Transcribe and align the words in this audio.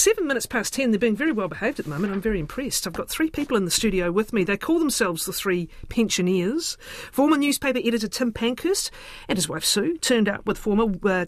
Seven 0.00 0.26
minutes 0.26 0.46
past 0.46 0.72
ten. 0.72 0.92
They're 0.92 0.98
being 0.98 1.14
very 1.14 1.30
well 1.30 1.48
behaved 1.48 1.78
at 1.78 1.84
the 1.84 1.90
moment. 1.90 2.14
I'm 2.14 2.22
very 2.22 2.40
impressed. 2.40 2.86
I've 2.86 2.94
got 2.94 3.10
three 3.10 3.28
people 3.28 3.54
in 3.54 3.66
the 3.66 3.70
studio 3.70 4.10
with 4.10 4.32
me. 4.32 4.44
They 4.44 4.56
call 4.56 4.78
themselves 4.78 5.26
the 5.26 5.32
Three 5.34 5.68
Pensioners. 5.90 6.78
Former 7.12 7.36
newspaper 7.36 7.80
editor 7.84 8.08
Tim 8.08 8.32
Pankhurst 8.32 8.90
and 9.28 9.36
his 9.36 9.46
wife 9.46 9.62
Sue 9.62 9.98
turned 9.98 10.26
up 10.26 10.46
with 10.46 10.56
former. 10.56 10.86
Uh, 11.04 11.26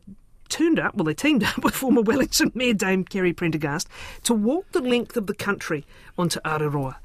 turned 0.49 0.79
up, 0.79 0.95
well, 0.95 1.05
they 1.05 1.13
teamed 1.13 1.45
up 1.45 1.59
with 1.65 1.75
former 1.75 2.01
Wellington 2.01 2.51
Mayor 2.55 2.73
Dame 2.73 3.05
Kerry 3.05 3.35
Prendergast 3.35 3.89
to 4.23 4.33
walk 4.33 4.73
the 4.73 4.81
length 4.81 5.19
of 5.19 5.27
the 5.27 5.35
country 5.35 5.85
on 6.17 6.31
Te 6.31 6.41
Araroa 6.41 6.97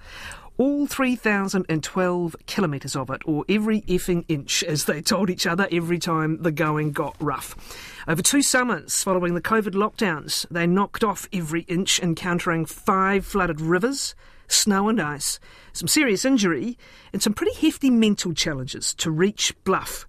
all 0.57 0.87
3,012 0.87 2.35
kilometres 2.45 2.95
of 2.95 3.09
it, 3.09 3.21
or 3.25 3.45
every 3.47 3.81
effing 3.81 4.25
inch, 4.27 4.63
as 4.67 4.85
they 4.85 5.01
told 5.01 5.29
each 5.29 5.45
other 5.45 5.67
every 5.71 5.99
time 5.99 6.41
the 6.41 6.51
going 6.51 6.91
got 6.91 7.15
rough. 7.19 7.55
Over 8.07 8.21
two 8.21 8.41
summers 8.41 9.03
following 9.03 9.33
the 9.35 9.41
COVID 9.41 9.73
lockdowns, 9.73 10.47
they 10.49 10.65
knocked 10.65 11.03
off 11.03 11.27
every 11.31 11.61
inch, 11.61 11.99
encountering 11.99 12.65
five 12.65 13.25
flooded 13.25 13.61
rivers, 13.61 14.15
snow 14.47 14.89
and 14.89 15.01
ice, 15.01 15.39
some 15.73 15.87
serious 15.87 16.25
injury, 16.25 16.77
and 17.13 17.21
some 17.21 17.33
pretty 17.33 17.53
hefty 17.53 17.89
mental 17.89 18.33
challenges 18.33 18.93
to 18.95 19.11
reach 19.11 19.53
Bluff. 19.63 20.05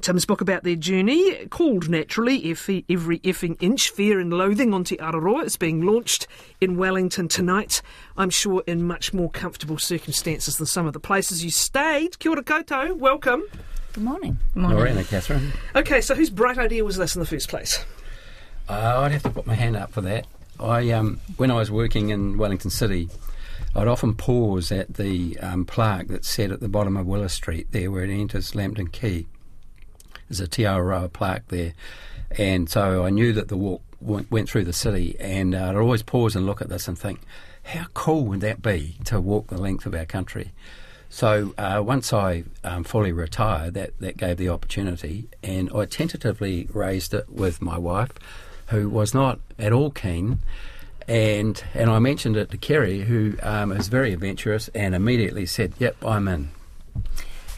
Tim's 0.00 0.24
book 0.24 0.40
about 0.40 0.64
their 0.64 0.76
journey, 0.76 1.46
called 1.46 1.88
naturally 1.88 2.50
Every, 2.50 2.84
Every 2.88 3.18
Effing 3.20 3.56
Inch 3.60 3.90
Fear 3.90 4.18
and 4.18 4.32
Loathing 4.32 4.72
on 4.72 4.84
Te 4.84 4.96
Araroa, 4.96 5.44
is 5.44 5.56
being 5.56 5.82
launched 5.82 6.26
in 6.60 6.76
Wellington 6.76 7.28
tonight. 7.28 7.82
I'm 8.16 8.30
sure 8.30 8.62
in 8.66 8.86
much 8.86 9.12
more 9.12 9.30
comfortable 9.30 9.78
circumstances 9.78 10.56
than 10.56 10.66
some 10.66 10.86
of 10.86 10.94
the 10.94 11.00
places 11.00 11.44
you 11.44 11.50
stayed. 11.50 12.18
Kia 12.18 12.32
ora 12.32 12.42
koutou, 12.42 12.96
welcome. 12.96 13.42
Good 13.92 14.04
morning. 14.04 14.38
Good 14.54 14.62
morning. 14.62 14.78
Morena, 14.78 15.02
Kathryn. 15.02 15.52
Okay, 15.76 16.00
so 16.00 16.14
whose 16.14 16.30
bright 16.30 16.58
idea 16.58 16.84
was 16.84 16.96
this 16.96 17.14
in 17.14 17.20
the 17.20 17.26
first 17.26 17.48
place? 17.48 17.84
Uh, 18.68 19.00
I'd 19.00 19.12
have 19.12 19.22
to 19.24 19.30
put 19.30 19.46
my 19.46 19.54
hand 19.54 19.76
up 19.76 19.92
for 19.92 20.00
that. 20.00 20.26
I, 20.58 20.90
um, 20.92 21.20
when 21.36 21.50
I 21.50 21.54
was 21.54 21.70
working 21.70 22.10
in 22.10 22.38
Wellington 22.38 22.70
City, 22.70 23.08
I'd 23.74 23.88
often 23.88 24.14
pause 24.14 24.72
at 24.72 24.94
the 24.94 25.38
um, 25.40 25.64
plaque 25.64 26.08
that 26.08 26.24
said 26.24 26.52
at 26.52 26.60
the 26.60 26.68
bottom 26.68 26.96
of 26.96 27.06
Willow 27.06 27.26
Street, 27.26 27.68
there 27.70 27.90
where 27.90 28.04
it 28.04 28.10
enters 28.10 28.54
Lambton 28.54 28.88
Quay. 28.88 29.26
There's 30.30 30.40
a 30.40 30.46
Te 30.46 30.62
Araroa 30.62 31.12
plaque 31.12 31.48
there. 31.48 31.74
And 32.38 32.70
so 32.70 33.04
I 33.04 33.10
knew 33.10 33.32
that 33.32 33.48
the 33.48 33.56
walk 33.56 33.82
went, 34.00 34.30
went 34.30 34.48
through 34.48 34.62
the 34.62 34.72
city, 34.72 35.16
and 35.18 35.56
uh, 35.56 35.70
I'd 35.70 35.76
always 35.76 36.04
pause 36.04 36.36
and 36.36 36.46
look 36.46 36.62
at 36.62 36.68
this 36.68 36.86
and 36.86 36.96
think, 36.96 37.20
how 37.64 37.86
cool 37.94 38.24
would 38.26 38.40
that 38.42 38.62
be 38.62 38.96
to 39.06 39.20
walk 39.20 39.48
the 39.48 39.60
length 39.60 39.86
of 39.86 39.94
our 39.94 40.06
country? 40.06 40.52
So 41.08 41.52
uh, 41.58 41.82
once 41.84 42.12
I 42.12 42.44
um, 42.62 42.84
fully 42.84 43.10
retired, 43.10 43.74
that, 43.74 43.98
that 43.98 44.16
gave 44.16 44.36
the 44.36 44.48
opportunity, 44.50 45.28
and 45.42 45.68
I 45.74 45.86
tentatively 45.86 46.68
raised 46.72 47.12
it 47.12 47.28
with 47.28 47.60
my 47.60 47.76
wife, 47.76 48.12
who 48.68 48.88
was 48.88 49.12
not 49.12 49.40
at 49.58 49.72
all 49.72 49.90
keen. 49.90 50.38
And 51.08 51.60
and 51.74 51.90
I 51.90 51.98
mentioned 51.98 52.36
it 52.36 52.52
to 52.52 52.56
Kerry, 52.56 53.00
who 53.00 53.34
um, 53.42 53.72
is 53.72 53.88
very 53.88 54.12
adventurous, 54.12 54.68
and 54.76 54.94
immediately 54.94 55.44
said, 55.44 55.72
"Yep, 55.80 56.04
I'm 56.04 56.28
in." 56.28 56.50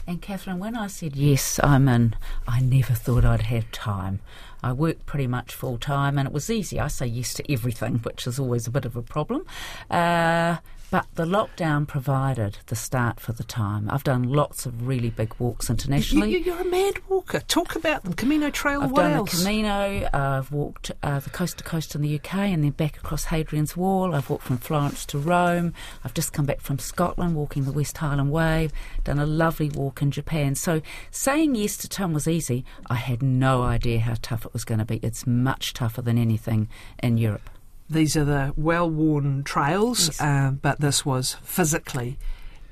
And 0.05 0.21
Kathryn, 0.21 0.57
when 0.57 0.75
I 0.75 0.87
said 0.87 1.15
yes, 1.15 1.59
I'm 1.63 1.87
in, 1.87 2.15
I 2.47 2.59
never 2.59 2.93
thought 2.93 3.23
I'd 3.23 3.43
have 3.43 3.71
time. 3.71 4.19
I 4.61 4.73
work 4.73 5.05
pretty 5.05 5.27
much 5.27 5.53
full 5.53 5.77
time 5.77 6.17
and 6.17 6.27
it 6.27 6.33
was 6.33 6.49
easy. 6.49 6.79
I 6.79 6.87
say 6.87 7.05
yes 7.05 7.33
to 7.35 7.51
everything, 7.51 7.99
which 7.99 8.27
is 8.27 8.37
always 8.37 8.67
a 8.67 8.71
bit 8.71 8.85
of 8.85 8.95
a 8.97 9.01
problem. 9.01 9.45
Uh, 9.89 10.57
but 10.93 11.07
the 11.15 11.25
lockdown 11.25 11.87
provided 11.87 12.59
the 12.67 12.75
start 12.75 13.19
for 13.19 13.31
the 13.31 13.43
time. 13.43 13.89
I've 13.89 14.03
done 14.03 14.21
lots 14.21 14.67
of 14.67 14.85
really 14.85 15.09
big 15.09 15.33
walks 15.39 15.67
internationally. 15.67 16.37
You, 16.37 16.53
are 16.53 16.61
a 16.61 16.65
mad 16.65 16.99
walker. 17.09 17.39
Talk 17.39 17.75
about 17.75 18.03
them. 18.03 18.13
Camino 18.13 18.51
Trail. 18.51 18.83
I've 18.83 18.91
what 18.91 19.01
done 19.01 19.25
the 19.25 19.31
Camino. 19.31 20.07
Uh, 20.13 20.37
I've 20.37 20.51
walked 20.51 20.91
uh, 21.01 21.19
the 21.19 21.31
coast 21.31 21.57
to 21.57 21.63
coast 21.63 21.95
in 21.95 22.03
the 22.03 22.13
UK 22.19 22.35
and 22.35 22.63
then 22.63 22.69
back 22.69 22.97
across 22.97 23.25
Hadrian's 23.25 23.75
Wall. 23.75 24.13
I've 24.13 24.29
walked 24.29 24.43
from 24.43 24.59
Florence 24.59 25.03
to 25.07 25.17
Rome. 25.17 25.73
I've 26.03 26.13
just 26.13 26.31
come 26.31 26.45
back 26.45 26.61
from 26.61 26.77
Scotland, 26.77 27.35
walking 27.35 27.63
the 27.63 27.71
West 27.71 27.97
Highland 27.97 28.31
Way. 28.31 28.69
Done 29.03 29.17
a 29.17 29.25
lovely 29.25 29.69
walk 29.69 30.03
in 30.03 30.11
Japan. 30.11 30.53
So 30.53 30.83
saying 31.09 31.55
yes 31.55 31.75
to 31.77 31.89
Tom 31.89 32.13
was 32.13 32.27
easy. 32.27 32.65
I 32.87 32.95
had 32.97 33.23
no 33.23 33.63
idea 33.63 33.99
how 34.01 34.13
tough 34.21 34.45
it 34.45 34.53
was 34.53 34.63
going 34.63 34.77
to 34.77 34.85
be. 34.85 34.97
It's 34.97 35.25
much 35.25 35.73
tougher 35.73 36.03
than 36.03 36.19
anything 36.19 36.69
in 37.01 37.17
Europe. 37.17 37.49
These 37.89 38.17
are 38.17 38.25
the 38.25 38.53
well 38.55 38.89
worn 38.89 39.43
trails, 39.43 40.07
yes. 40.07 40.21
uh, 40.21 40.51
but 40.61 40.79
this 40.79 41.05
was 41.05 41.35
physically 41.43 42.17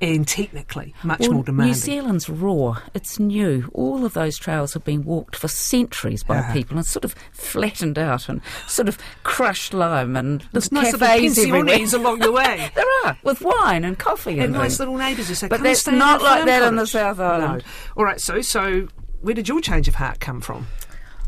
and 0.02 0.28
technically 0.28 0.96
much 1.04 1.20
well, 1.20 1.34
more 1.34 1.44
demanding. 1.44 1.74
New 1.74 1.76
Zealand's 1.76 2.28
raw. 2.28 2.80
It's 2.94 3.20
new. 3.20 3.70
All 3.74 4.04
of 4.04 4.14
those 4.14 4.38
trails 4.38 4.74
have 4.74 4.84
been 4.84 5.04
walked 5.04 5.36
for 5.36 5.48
centuries 5.48 6.24
by 6.24 6.40
uh-huh. 6.40 6.54
people 6.54 6.78
and 6.78 6.86
sort 6.86 7.06
of 7.06 7.14
flattened 7.32 8.00
out 8.00 8.28
and 8.28 8.42
sort 8.68 8.90
of 8.90 8.98
crushed 9.24 9.74
lime 9.74 10.18
and 10.18 10.44
there's 10.52 10.72
nice 10.72 10.92
cafes 10.92 11.38
everywhere 11.38 11.86
along 11.94 12.20
the 12.20 12.32
way. 12.32 12.72
there 12.76 12.86
are 13.06 13.18
with 13.24 13.42
wine 13.42 13.86
and 13.86 14.00
coffee 14.00 14.34
and, 14.34 14.44
and 14.44 14.54
nice 14.54 14.80
little 14.80 14.98
neighbours 14.98 15.28
who 15.28 15.36
say, 15.36 15.48
but 15.48 15.62
that's 15.62 15.86
not 15.86 16.22
like 16.22 16.46
that 16.46 16.68
in 16.68 16.76
the 16.76 16.88
South 16.88 17.20
Island. 17.20 17.64
No. 17.64 17.72
All 17.98 18.06
right, 18.06 18.20
so 18.20 18.42
so 18.42 18.88
where 19.22 19.36
did 19.36 19.48
your 19.48 19.62
change 19.62 19.88
of 19.88 19.96
heart 19.96 20.20
come 20.20 20.42
from? 20.42 20.68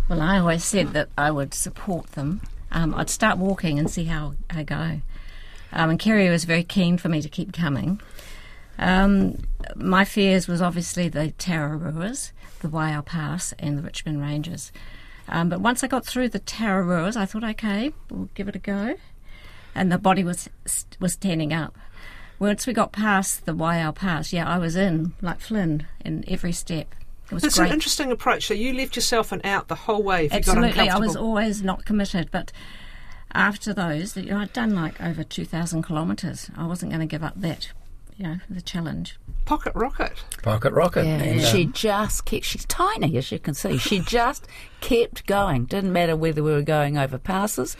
Well, 0.09 0.21
I 0.21 0.39
always 0.39 0.63
said 0.63 0.93
that 0.93 1.09
I 1.17 1.31
would 1.31 1.53
support 1.53 2.07
them 2.13 2.41
um, 2.73 2.93
I'd 2.95 3.09
start 3.09 3.37
walking 3.37 3.79
and 3.79 3.89
see 3.89 4.05
how 4.05 4.33
I 4.49 4.63
go. 4.63 4.99
Um, 5.71 5.89
and 5.91 5.99
Kerry 5.99 6.29
was 6.29 6.43
very 6.43 6.63
keen 6.63 6.97
for 6.97 7.09
me 7.09 7.21
to 7.21 7.29
keep 7.29 7.53
coming. 7.53 8.01
Um, 8.77 9.37
my 9.75 10.03
fears 10.03 10.47
was 10.47 10.61
obviously 10.61 11.07
the 11.07 11.33
Tararuas, 11.37 12.31
the 12.61 12.67
Waiau 12.67 13.05
Pass, 13.05 13.53
and 13.59 13.77
the 13.77 13.81
Richmond 13.81 14.21
Ranges. 14.21 14.71
Um, 15.27 15.49
but 15.49 15.61
once 15.61 15.83
I 15.83 15.87
got 15.87 16.05
through 16.05 16.29
the 16.29 16.39
Tararuas, 16.39 17.15
I 17.15 17.25
thought, 17.25 17.43
okay, 17.43 17.93
we'll 18.09 18.29
give 18.33 18.47
it 18.47 18.55
a 18.55 18.59
go. 18.59 18.95
And 19.75 19.91
the 19.91 19.97
body 19.97 20.23
was 20.23 20.49
was 20.99 21.13
standing 21.13 21.53
up. 21.53 21.75
Once 22.39 22.67
we 22.67 22.73
got 22.73 22.91
past 22.91 23.45
the 23.45 23.53
Waiau 23.53 23.93
Pass, 23.95 24.33
yeah, 24.33 24.47
I 24.47 24.57
was 24.57 24.75
in 24.75 25.13
like 25.21 25.39
Flynn 25.39 25.87
in 26.03 26.23
every 26.27 26.51
step. 26.51 26.93
It 27.25 27.33
was 27.33 27.43
That's 27.43 27.57
great. 27.57 27.67
an 27.67 27.73
interesting 27.73 28.11
approach. 28.11 28.47
So 28.47 28.53
you 28.53 28.73
left 28.73 28.95
yourself 28.95 29.31
an 29.31 29.41
out 29.43 29.67
the 29.67 29.75
whole 29.75 30.03
way 30.03 30.25
if 30.25 30.33
Absolutely, 30.33 30.69
you 30.69 30.75
got 30.75 30.81
uncomfortable. 30.83 31.03
I 31.03 31.07
was 31.07 31.15
always 31.15 31.63
not 31.63 31.85
committed, 31.85 32.29
but 32.31 32.51
after 33.33 33.73
those, 33.73 34.15
you 34.15 34.31
know, 34.31 34.39
I'd 34.39 34.53
done 34.53 34.75
like 34.75 35.01
over 35.01 35.23
2,000 35.23 35.83
kilometres. 35.83 36.49
I 36.55 36.65
wasn't 36.67 36.91
going 36.91 36.99
to 36.99 37.07
give 37.07 37.23
up 37.23 37.33
that, 37.37 37.71
you 38.17 38.25
know, 38.25 38.37
the 38.49 38.61
challenge. 38.61 39.17
Pocket 39.45 39.73
rocket. 39.75 40.23
Pocket 40.43 40.73
rocket. 40.73 41.05
Yeah, 41.05 41.21
and, 41.21 41.41
she 41.41 41.65
um, 41.65 41.73
just 41.73 42.25
kept, 42.25 42.45
she's 42.45 42.65
tiny 42.65 43.17
as 43.17 43.31
you 43.31 43.39
can 43.39 43.53
see. 43.53 43.77
She 43.77 43.99
just 43.99 44.47
kept 44.81 45.25
going. 45.25 45.65
Didn't 45.65 45.93
matter 45.93 46.15
whether 46.15 46.43
we 46.43 46.51
were 46.51 46.61
going 46.61 46.97
over 46.97 47.17
passes 47.17 47.75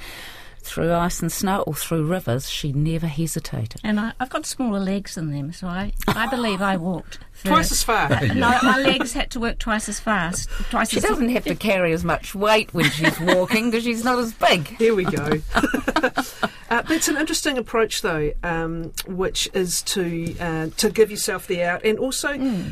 through 0.63 0.94
ice 0.94 1.22
and 1.22 1.31
snow 1.31 1.62
or 1.62 1.74
through 1.74 2.06
rivers, 2.06 2.50
she 2.50 2.72
never 2.72 3.07
hesitated. 3.07 3.81
And 3.84 4.00
I, 4.00 4.13
have 4.19 4.29
got 4.29 4.46
smaller 4.46 4.79
legs 4.79 5.16
than 5.16 5.31
them, 5.31 5.51
so 5.51 5.68
I, 5.68 5.94
I 6.07 6.28
believe 6.28 6.62
I 6.62 6.78
walked. 6.78 7.19
twice 7.44 7.72
as 7.72 7.84
far. 7.84 8.12
Uh, 8.12 8.34
no, 8.34 8.57
my 8.63 8.78
legs 8.78 9.13
had 9.13 9.31
to 9.31 9.40
work 9.40 9.59
twice 9.59 9.90
as 9.90 10.00
fast. 10.00 10.50
Twice 10.69 10.90
she 10.90 10.97
as 10.97 11.03
doesn't 11.03 11.29
have 11.29 11.44
to 11.46 11.56
carry 11.56 11.91
as 11.94 12.03
much 12.03 12.34
weight 12.34 12.74
when 12.74 12.90
she's 12.90 13.19
walking 13.22 13.69
because 13.69 13.84
she's 13.84 14.03
not 14.03 14.19
as 14.19 14.34
big. 14.34 14.68
Here 14.78 14.96
we 14.96 15.06
go. 15.06 15.41
uh, 15.56 16.81
that's 16.84 17.07
an 17.07 17.18
interesting 17.18 17.57
approach, 17.57 18.01
though, 18.01 18.31
um, 18.44 18.94
which 19.07 19.50
is 19.53 19.81
to 19.84 20.35
uh, 20.40 20.68
to 20.78 20.90
give 20.90 21.12
yourself 21.12 21.47
the 21.47 21.63
out 21.63 21.84
and 21.84 22.00
also. 22.00 22.30
Mm. 22.30 22.72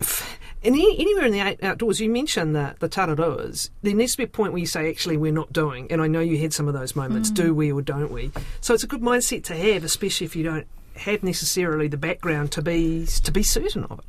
F- 0.00 0.35
any, 0.66 0.98
anywhere 0.98 1.26
in 1.26 1.32
the 1.32 1.66
outdoors, 1.66 2.00
you 2.00 2.10
mentioned 2.10 2.56
that 2.56 2.80
the 2.80 2.88
tararuas, 2.88 3.70
there 3.82 3.94
needs 3.94 4.12
to 4.12 4.18
be 4.18 4.24
a 4.24 4.28
point 4.28 4.52
where 4.52 4.60
you 4.60 4.66
say, 4.66 4.90
actually, 4.90 5.16
we're 5.16 5.32
not 5.32 5.52
doing. 5.52 5.90
And 5.90 6.02
I 6.02 6.06
know 6.06 6.20
you 6.20 6.38
had 6.38 6.52
some 6.52 6.68
of 6.68 6.74
those 6.74 6.96
moments. 6.96 7.30
Mm. 7.30 7.34
Do 7.34 7.54
we 7.54 7.72
or 7.72 7.82
don't 7.82 8.10
we? 8.10 8.32
So 8.60 8.74
it's 8.74 8.84
a 8.84 8.88
good 8.88 9.00
mindset 9.00 9.44
to 9.44 9.56
have, 9.56 9.84
especially 9.84 10.24
if 10.24 10.36
you 10.36 10.42
don't 10.42 10.66
have 10.96 11.22
necessarily 11.22 11.88
the 11.88 11.96
background 11.96 12.52
to 12.52 12.62
be 12.62 13.06
to 13.06 13.30
be 13.30 13.42
certain 13.42 13.84
of 13.84 13.98
it. 13.98 14.04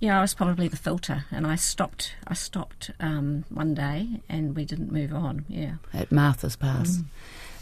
Yeah, 0.00 0.18
I 0.18 0.22
was 0.22 0.34
probably 0.34 0.68
the 0.68 0.76
filter, 0.76 1.24
and 1.30 1.46
I 1.46 1.54
stopped. 1.54 2.14
I 2.26 2.34
stopped 2.34 2.90
um, 3.00 3.44
one 3.48 3.74
day, 3.74 4.20
and 4.28 4.56
we 4.56 4.64
didn't 4.64 4.92
move 4.92 5.14
on. 5.14 5.44
Yeah, 5.48 5.74
at 5.92 6.10
Martha's 6.10 6.56
Pass. 6.56 6.96
Mm. 6.96 7.04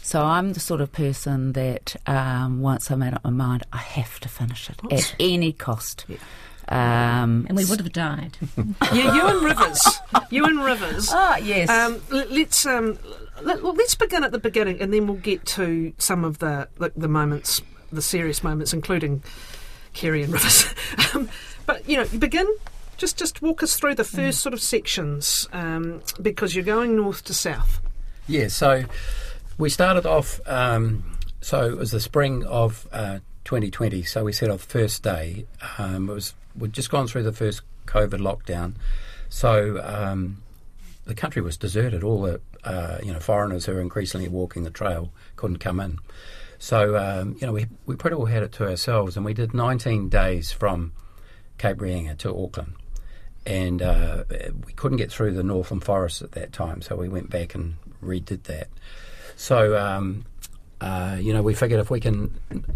So 0.01 0.21
I'm 0.21 0.51
the 0.51 0.59
sort 0.59 0.81
of 0.81 0.91
person 0.91 1.53
that 1.53 1.95
um, 2.07 2.61
once 2.61 2.91
I 2.91 2.95
made 2.95 3.13
up 3.13 3.23
my 3.23 3.29
mind, 3.29 3.63
I 3.71 3.77
have 3.77 4.19
to 4.21 4.27
finish 4.27 4.69
it 4.69 4.79
at 4.91 5.15
any 5.19 5.53
cost. 5.53 6.05
Yeah. 6.09 6.17
Um, 6.69 7.45
and 7.49 7.57
we 7.57 7.65
would 7.65 7.79
have 7.79 7.91
died. 7.91 8.37
yeah, 8.93 9.15
you 9.15 9.27
and 9.27 9.43
Rivers. 9.43 9.99
You 10.29 10.45
and 10.45 10.63
Rivers. 10.63 11.09
Ah, 11.11 11.37
yes. 11.37 11.69
Um, 11.69 12.01
let's 12.09 12.65
um, 12.65 12.97
let, 13.41 13.63
us 13.63 13.95
begin 13.95 14.23
at 14.23 14.31
the 14.31 14.39
beginning, 14.39 14.81
and 14.81 14.93
then 14.93 15.07
we'll 15.07 15.17
get 15.17 15.45
to 15.47 15.93
some 15.97 16.23
of 16.23 16.39
the 16.39 16.69
the, 16.77 16.91
the 16.95 17.07
moments, 17.07 17.61
the 17.91 18.01
serious 18.01 18.43
moments, 18.43 18.73
including 18.73 19.23
Kerry 19.93 20.23
and 20.23 20.31
Rivers. 20.31 20.73
um, 21.13 21.29
but 21.65 21.87
you 21.87 21.97
know, 21.97 22.03
you 22.03 22.19
begin. 22.19 22.47
Just 22.95 23.17
just 23.17 23.41
walk 23.41 23.63
us 23.63 23.75
through 23.75 23.95
the 23.95 24.03
first 24.03 24.39
mm. 24.39 24.41
sort 24.41 24.53
of 24.53 24.61
sections, 24.61 25.47
um, 25.51 26.01
because 26.21 26.55
you're 26.55 26.63
going 26.63 26.95
north 26.95 27.23
to 27.25 27.33
south. 27.33 27.81
Yeah. 28.27 28.47
So 28.47 28.85
we 29.57 29.69
started 29.69 30.05
off. 30.05 30.39
Um, 30.45 31.17
so 31.41 31.69
it 31.69 31.77
was 31.77 31.91
the 31.91 31.99
spring 31.99 32.45
of. 32.45 32.87
Uh, 32.91 33.19
2020. 33.45 34.03
So 34.03 34.23
we 34.23 34.31
set 34.31 34.49
off 34.49 34.65
the 34.67 34.79
first 34.79 35.03
day. 35.03 35.45
Um, 35.77 36.09
it 36.09 36.13
was 36.13 36.33
we'd 36.57 36.73
just 36.73 36.89
gone 36.89 37.07
through 37.07 37.23
the 37.23 37.33
first 37.33 37.61
COVID 37.85 38.19
lockdown, 38.19 38.75
so 39.29 39.81
um, 39.83 40.41
the 41.05 41.15
country 41.15 41.41
was 41.41 41.57
deserted. 41.57 42.03
All 42.03 42.21
the 42.21 42.41
uh, 42.63 42.97
you 43.03 43.11
know, 43.11 43.19
foreigners 43.19 43.65
who 43.65 43.73
are 43.73 43.81
increasingly 43.81 44.27
walking 44.27 44.63
the 44.63 44.69
trail 44.69 45.11
couldn't 45.35 45.57
come 45.57 45.79
in. 45.79 45.99
So, 46.59 46.97
um, 46.97 47.35
you 47.39 47.47
know, 47.47 47.53
we, 47.53 47.65
we 47.85 47.95
pretty 47.95 48.15
well 48.15 48.25
had 48.25 48.43
it 48.43 48.53
to 48.53 48.69
ourselves, 48.69 49.17
and 49.17 49.25
we 49.25 49.33
did 49.33 49.53
19 49.53 50.07
days 50.07 50.51
from 50.51 50.93
Cape 51.57 51.77
Reinga 51.77 52.17
to 52.19 52.29
Auckland. 52.29 52.75
And 53.45 53.81
uh, 53.81 54.23
we 54.65 54.71
couldn't 54.71 54.97
get 54.97 55.11
through 55.11 55.33
the 55.33 55.43
Northland 55.43 55.83
Forest 55.83 56.21
at 56.21 56.31
that 56.31 56.53
time, 56.53 56.81
so 56.81 56.95
we 56.95 57.09
went 57.09 57.29
back 57.29 57.53
and 57.53 57.75
redid 58.01 58.43
that. 58.43 58.69
So, 59.35 59.77
um, 59.77 60.25
uh, 60.83 61.15
you 61.17 61.31
know, 61.33 61.41
we 61.41 61.53
figured 61.53 61.79
if 61.79 61.89
we 61.89 62.01
can 62.01 62.29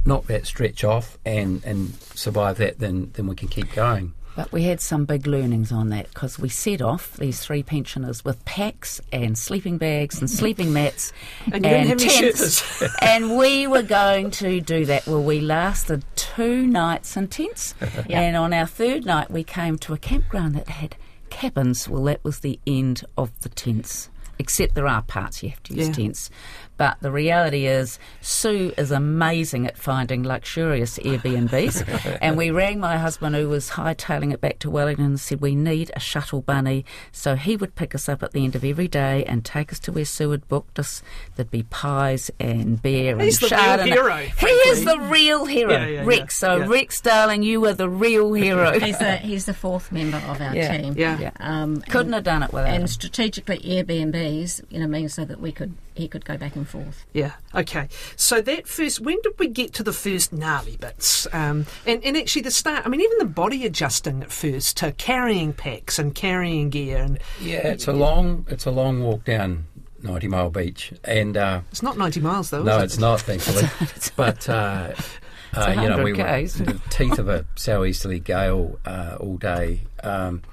knock 0.06 0.26
that 0.28 0.46
stretch 0.48 0.84
off 0.86 1.18
and, 1.26 1.64
and 1.66 1.94
survive 2.16 2.58
that, 2.58 2.80
then, 2.80 3.12
then 3.14 3.28
we 3.28 3.36
can 3.36 3.50
keep 3.50 3.72
going. 3.74 4.14
But 4.38 4.52
we 4.52 4.64
had 4.64 4.80
some 4.80 5.06
big 5.06 5.26
learnings 5.26 5.72
on 5.72 5.90
that 5.90 6.10
because 6.10 6.38
we 6.38 6.48
set 6.48 6.80
off 6.82 7.18
these 7.18 7.40
three 7.44 7.64
pensioners 7.64 8.24
with 8.24 8.46
packs 8.46 9.02
and 9.12 9.36
sleeping 9.36 9.78
bags 9.80 10.20
and 10.20 10.30
sleeping 10.30 10.72
mats 10.72 11.12
And 11.52 11.66
you 11.66 11.72
didn't 11.72 11.88
have 11.88 12.02
any 12.02 12.10
tents, 12.22 12.84
and 13.02 13.36
we 13.38 13.66
were 13.68 13.82
going 13.82 14.30
to 14.32 14.62
do 14.62 14.86
that. 14.86 15.08
Well, 15.08 15.24
we 15.24 15.42
lasted 15.42 16.06
two 16.16 16.68
nights 16.68 17.18
in 17.18 17.28
tents, 17.30 17.74
and 18.10 18.38
on 18.38 18.54
our 18.54 18.68
third 18.68 19.06
night 19.06 19.32
we 19.32 19.44
came 19.44 19.78
to 19.80 19.94
a 19.94 19.98
campground 19.98 20.54
that 20.56 20.70
had 20.70 20.96
cabins. 21.32 21.90
Well, 21.90 22.04
that 22.04 22.24
was 22.24 22.40
the 22.42 22.60
end 22.68 23.04
of 23.18 23.32
the 23.42 23.50
tents. 23.50 24.10
Except 24.40 24.76
there 24.76 24.88
are 24.88 25.02
parts 25.02 25.42
you 25.42 25.50
have 25.50 25.64
to 25.64 25.74
use 25.74 25.88
Yeah. 25.88 25.94
tents. 25.96 26.30
But 26.78 26.98
the 27.02 27.12
reality 27.12 27.66
is, 27.66 27.98
Sue 28.22 28.74
is 28.78 28.92
amazing 28.92 29.66
at 29.66 29.78
finding 29.78 30.24
luxurious 30.24 30.98
Airbnbs. 31.00 32.18
and 32.22 32.38
we 32.38 32.52
rang 32.52 32.80
my 32.80 32.98
husband, 32.98 33.36
who 33.36 33.50
was 33.50 33.72
hightailing 33.72 34.32
it 34.34 34.42
back 34.42 34.60
to 34.60 34.70
Wellington, 34.70 35.06
and 35.06 35.20
said, 35.20 35.42
We 35.42 35.56
need 35.56 35.92
a 35.96 36.00
shuttle 36.00 36.42
bunny. 36.42 36.86
So 37.12 37.36
he 37.36 37.56
would 37.58 37.76
pick 37.76 37.96
us 37.96 38.08
up 38.08 38.22
at 38.24 38.32
the 38.32 38.44
end 38.44 38.56
of 38.56 38.64
every 38.64 38.88
day 38.88 39.24
and 39.26 39.44
take 39.44 39.72
us 39.72 39.80
to 39.80 39.92
where 39.92 40.06
Sue 40.06 40.32
had 40.32 40.48
booked 40.48 40.78
us. 40.80 41.02
There'd 41.36 41.50
be 41.52 41.64
pies 41.64 42.30
and 42.40 42.82
beer 42.82 43.18
He's 43.20 43.42
and 43.42 43.50
the 43.52 43.56
real 43.56 43.66
Chardonnay. 43.66 43.88
hero, 43.94 44.18
He 44.40 44.46
is 44.70 44.86
the 44.86 45.00
real 45.00 45.46
hero, 45.46 45.72
Yeah, 45.72 45.86
yeah, 45.88 46.04
Rex. 46.06 46.20
yeah, 46.20 46.48
So, 46.48 46.58
yeah. 46.58 46.68
Rex, 46.68 47.02
darling, 47.02 47.44
you 47.44 47.66
are 47.66 47.74
the 47.74 47.90
real 47.90 48.34
hero. 48.34 48.80
He's 48.88 48.98
the 49.00 49.18
he's 49.18 49.46
the 49.46 49.54
fourth 49.54 49.92
member 49.92 50.18
of 50.18 50.40
our 50.42 50.56
Yeah. 50.56 50.78
team. 50.78 50.94
Yeah. 50.98 51.20
Yeah. 51.20 51.32
Um, 51.40 51.82
Couldn't 51.82 52.08
and, 52.08 52.16
have 52.16 52.24
done 52.24 52.44
it 52.44 52.54
without 52.54 52.70
him. 52.70 52.82
and 52.82 52.90
strategically 52.90 53.58
Airbnbs, 53.60 54.64
you 54.70 54.80
know, 54.80 54.88
means 54.88 55.14
so 55.14 55.26
that 55.26 55.40
we 55.40 55.52
could 55.52 55.74
he 55.96 56.08
could 56.08 56.26
go 56.26 56.38
back 56.38 56.56
and 56.56 56.67
forth. 56.68 57.06
Yeah. 57.14 57.34
Okay. 57.56 57.88
So 58.16 58.42
that 58.42 58.68
first, 58.68 59.00
when 59.00 59.18
did 59.24 59.34
we 59.40 59.48
get 59.48 59.74
to 59.76 59.84
the 59.84 59.94
first 59.94 60.32
gnarly 60.32 60.78
bits? 60.78 61.28
Um, 61.34 61.66
and 61.86 62.04
and 62.04 62.18
actually 62.18 62.44
the 62.44 62.52
start. 62.52 62.86
I 62.86 62.90
mean, 62.90 63.02
even 63.02 63.18
the 63.20 63.26
body 63.26 63.66
adjusting 63.66 64.22
at 64.24 64.32
first 64.32 64.78
to 64.78 64.92
carrying 64.94 65.54
packs 65.54 65.98
and 66.00 66.14
carrying 66.14 66.70
gear, 66.70 66.98
and 66.98 67.20
Yeah, 67.42 67.68
it's 67.68 67.88
a 67.88 67.94
long 67.94 68.46
it's 68.50 68.66
a 68.66 68.72
long 68.72 69.04
walk 69.04 69.24
down 69.26 69.66
Ninety 70.02 70.28
Mile 70.28 70.50
Beach, 70.50 70.94
and 71.04 71.36
uh, 71.38 71.62
it's 71.72 71.84
not 71.84 71.98
ninety 71.98 72.20
miles 72.20 72.50
though. 72.50 72.64
no, 72.64 72.78
is 72.78 72.84
it's 72.84 73.00
not 73.00 73.22
thankfully. 73.22 73.68
but 74.16 74.48
uh, 74.50 74.94
uh, 75.54 75.76
you 75.76 75.90
know, 75.90 76.04
we 76.04 76.14
were 76.14 76.26
in 76.26 76.46
the 76.46 76.82
teeth 76.90 77.20
of 77.20 77.30
a 77.30 77.46
southeasterly 77.56 78.20
gale 78.20 78.80
uh, 78.86 79.18
all 79.20 79.38
day. 79.38 79.82
Um, 80.04 80.44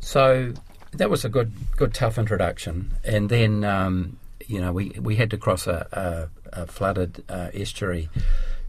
so 0.00 0.52
that 0.92 1.10
was 1.10 1.24
a 1.24 1.28
good 1.28 1.52
good 1.76 1.94
tough 1.94 2.18
introduction, 2.18 2.94
and 3.04 3.28
then 3.28 3.64
um, 3.64 4.18
you 4.46 4.60
know 4.60 4.72
we 4.72 4.96
we 5.00 5.16
had 5.16 5.30
to 5.30 5.36
cross 5.38 5.66
a, 5.66 6.28
a, 6.54 6.60
a 6.62 6.66
flooded 6.66 7.24
uh, 7.28 7.50
estuary. 7.54 8.08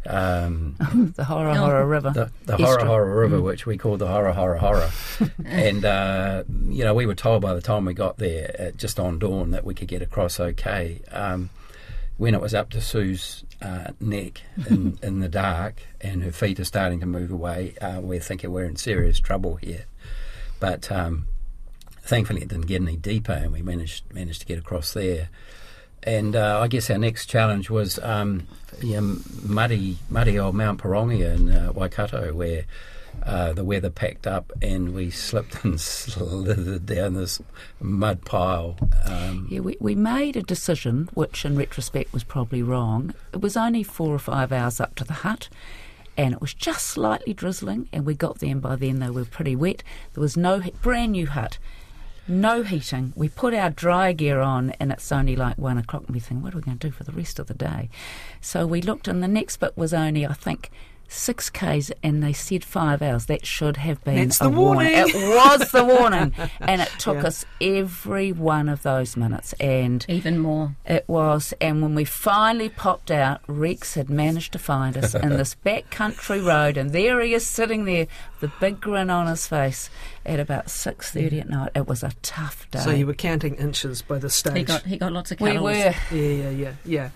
Um, 0.05 0.75
the 1.17 1.25
Horror 1.25 1.49
Oh. 1.49 1.53
Horror 1.55 1.85
River. 1.85 2.11
the, 2.11 2.31
the 2.45 2.55
Horahora 2.57 3.13
River, 3.23 3.41
which 3.41 3.65
we 3.65 3.77
called 3.77 3.99
the 3.99 4.07
Horror 4.07 4.31
Horror 4.31 4.55
Horror. 4.57 4.89
and, 5.45 5.83
uh, 5.83 6.43
you 6.69 6.85
know, 6.85 6.93
we 6.93 7.05
were 7.05 7.15
told 7.15 7.41
by 7.41 7.53
the 7.53 7.61
time 7.61 7.83
we 7.83 7.93
got 7.93 8.17
there, 8.17 8.55
at 8.57 8.77
just 8.77 8.99
on 9.01 9.19
dawn, 9.19 9.51
that 9.51 9.65
we 9.65 9.73
could 9.73 9.89
get 9.89 10.01
across 10.01 10.39
okay. 10.39 11.01
Um, 11.11 11.49
when 12.15 12.33
it 12.33 12.39
was 12.39 12.53
up 12.53 12.69
to 12.69 12.79
Sue's 12.79 13.43
uh, 13.61 13.87
neck 13.99 14.43
in, 14.69 14.97
in 15.03 15.19
the 15.19 15.27
dark 15.27 15.81
and 15.99 16.23
her 16.23 16.31
feet 16.31 16.59
are 16.61 16.63
starting 16.65 17.01
to 17.01 17.05
move 17.05 17.29
away, 17.31 17.75
uh, 17.81 17.99
we're 17.99 18.21
thinking 18.21 18.51
we're 18.51 18.63
in 18.63 18.77
serious 18.77 19.19
trouble 19.19 19.57
here. 19.57 19.87
But 20.61 20.89
um, 20.89 21.25
thankfully, 22.01 22.43
it 22.43 22.47
didn't 22.47 22.67
get 22.67 22.81
any 22.81 22.95
deeper, 22.95 23.33
and 23.33 23.51
we 23.51 23.61
managed 23.61 24.05
managed 24.13 24.39
to 24.41 24.47
get 24.47 24.57
across 24.57 24.93
there. 24.93 25.29
And 26.03 26.35
uh, 26.35 26.59
I 26.61 26.67
guess 26.67 26.89
our 26.89 26.97
next 26.97 27.25
challenge 27.25 27.69
was 27.69 27.99
um, 27.99 28.47
muddy, 29.43 29.97
muddy 30.09 30.39
old 30.39 30.55
Mount 30.55 30.81
Pirongia 30.81 31.35
in 31.35 31.51
uh, 31.51 31.71
Waikato, 31.73 32.33
where 32.33 32.63
uh, 33.23 33.51
the 33.53 33.63
weather 33.63 33.89
packed 33.89 34.27
up 34.27 34.51
and 34.61 34.93
we 34.93 35.09
slipped 35.09 35.63
and 35.65 35.79
slithered 35.81 36.85
down 36.85 37.13
this 37.13 37.41
mud 37.79 38.23
pile. 38.25 38.77
Um, 39.05 39.47
Yeah, 39.49 39.59
we, 39.61 39.75
we 39.79 39.95
made 39.95 40.37
a 40.37 40.43
decision, 40.43 41.09
which 41.13 41.45
in 41.45 41.57
retrospect 41.57 42.13
was 42.13 42.23
probably 42.23 42.63
wrong. 42.63 43.13
It 43.33 43.41
was 43.41 43.57
only 43.57 43.83
four 43.83 44.13
or 44.13 44.19
five 44.19 44.51
hours 44.51 44.79
up 44.79 44.95
to 44.95 45.03
the 45.03 45.13
hut, 45.13 45.49
and 46.15 46.33
it 46.33 46.41
was 46.41 46.53
just 46.53 46.87
slightly 46.87 47.33
drizzling, 47.33 47.89
and 47.91 48.05
we 48.05 48.15
got 48.15 48.39
there, 48.39 48.51
and 48.51 48.61
by 48.61 48.75
then 48.75 48.99
they 48.99 49.09
were 49.09 49.25
pretty 49.25 49.55
wet. 49.55 49.83
There 50.13 50.21
was 50.21 50.37
no 50.37 50.61
brand 50.81 51.11
new 51.11 51.27
hut, 51.27 51.57
no 52.27 52.63
heating. 52.63 53.13
We 53.15 53.29
put 53.29 53.53
our 53.53 53.69
dry 53.69 54.13
gear 54.13 54.39
on, 54.39 54.71
and 54.79 54.91
it's 54.91 55.11
only 55.11 55.35
like 55.35 55.57
one 55.57 55.77
o'clock, 55.77 56.03
and 56.07 56.13
we 56.13 56.19
think, 56.19 56.43
what 56.43 56.53
are 56.53 56.57
we 56.57 56.63
going 56.63 56.77
to 56.77 56.87
do 56.87 56.91
for 56.91 57.03
the 57.03 57.11
rest 57.11 57.39
of 57.39 57.47
the 57.47 57.53
day? 57.53 57.89
So 58.41 58.65
we 58.65 58.81
looked, 58.81 59.07
and 59.07 59.23
the 59.23 59.27
next 59.27 59.57
bit 59.57 59.77
was 59.77 59.93
only, 59.93 60.25
I 60.25 60.33
think. 60.33 60.69
Six 61.09 61.49
k's, 61.49 61.91
and 62.03 62.21
they 62.23 62.33
said 62.33 62.63
five 62.63 63.01
hours. 63.01 63.25
That 63.27 63.45
should 63.45 63.77
have 63.77 64.03
been 64.03 64.15
That's 64.29 64.41
a 64.41 64.45
the 64.45 64.49
warning. 64.49 64.91
It 64.93 65.13
was 65.15 65.71
the 65.71 65.83
warning, 65.85 66.33
and 66.59 66.81
it 66.81 66.89
took 66.99 67.15
Yeah. 67.17 67.27
us 67.27 67.45
every 67.61 68.31
one 68.31 68.69
of 68.69 68.83
those 68.83 69.15
minutes. 69.17 69.53
And 69.53 70.05
Even 70.09 70.37
more. 70.39 70.75
it 70.85 71.05
was, 71.07 71.53
and 71.61 71.81
when 71.81 71.95
we 71.95 72.03
finally 72.05 72.69
popped 72.69 73.11
out, 73.11 73.41
Rex 73.47 73.93
had 73.95 74.09
managed 74.09 74.53
to 74.53 74.59
find 74.59 74.97
us 74.97 75.15
in 75.15 75.29
this 75.29 75.55
back 75.63 75.89
country 75.89 76.41
road, 76.41 76.77
and 76.77 76.91
there 76.91 77.21
he 77.21 77.33
is 77.33 77.45
sitting 77.45 77.85
there, 77.85 78.07
the 78.39 78.51
big 78.59 78.79
grin 78.81 79.09
on 79.09 79.27
his 79.27 79.47
face, 79.47 79.89
at 80.25 80.39
about 80.41 80.69
six 80.69 81.11
thirty 81.11 81.39
at 81.39 81.49
night. 81.49 81.71
It 81.73 81.87
was 81.87 82.03
a 82.03 82.11
tough 82.21 82.69
day. 82.71 82.79
So 82.79 82.91
you 82.91 83.07
were 83.07 83.13
counting 83.13 83.55
inches 83.55 84.01
by 84.01 84.19
the 84.19 84.29
stage. 84.29 84.57
He 84.57 84.63
got 84.63 84.83
he 84.83 84.97
got 84.97 85.13
lots 85.13 85.31
of 85.31 85.39
we 85.39 85.57
were. 85.57 85.71
Yeah, 85.71 85.95
yeah, 86.11 86.49
yeah, 86.49 86.73
yeah. 86.83 87.09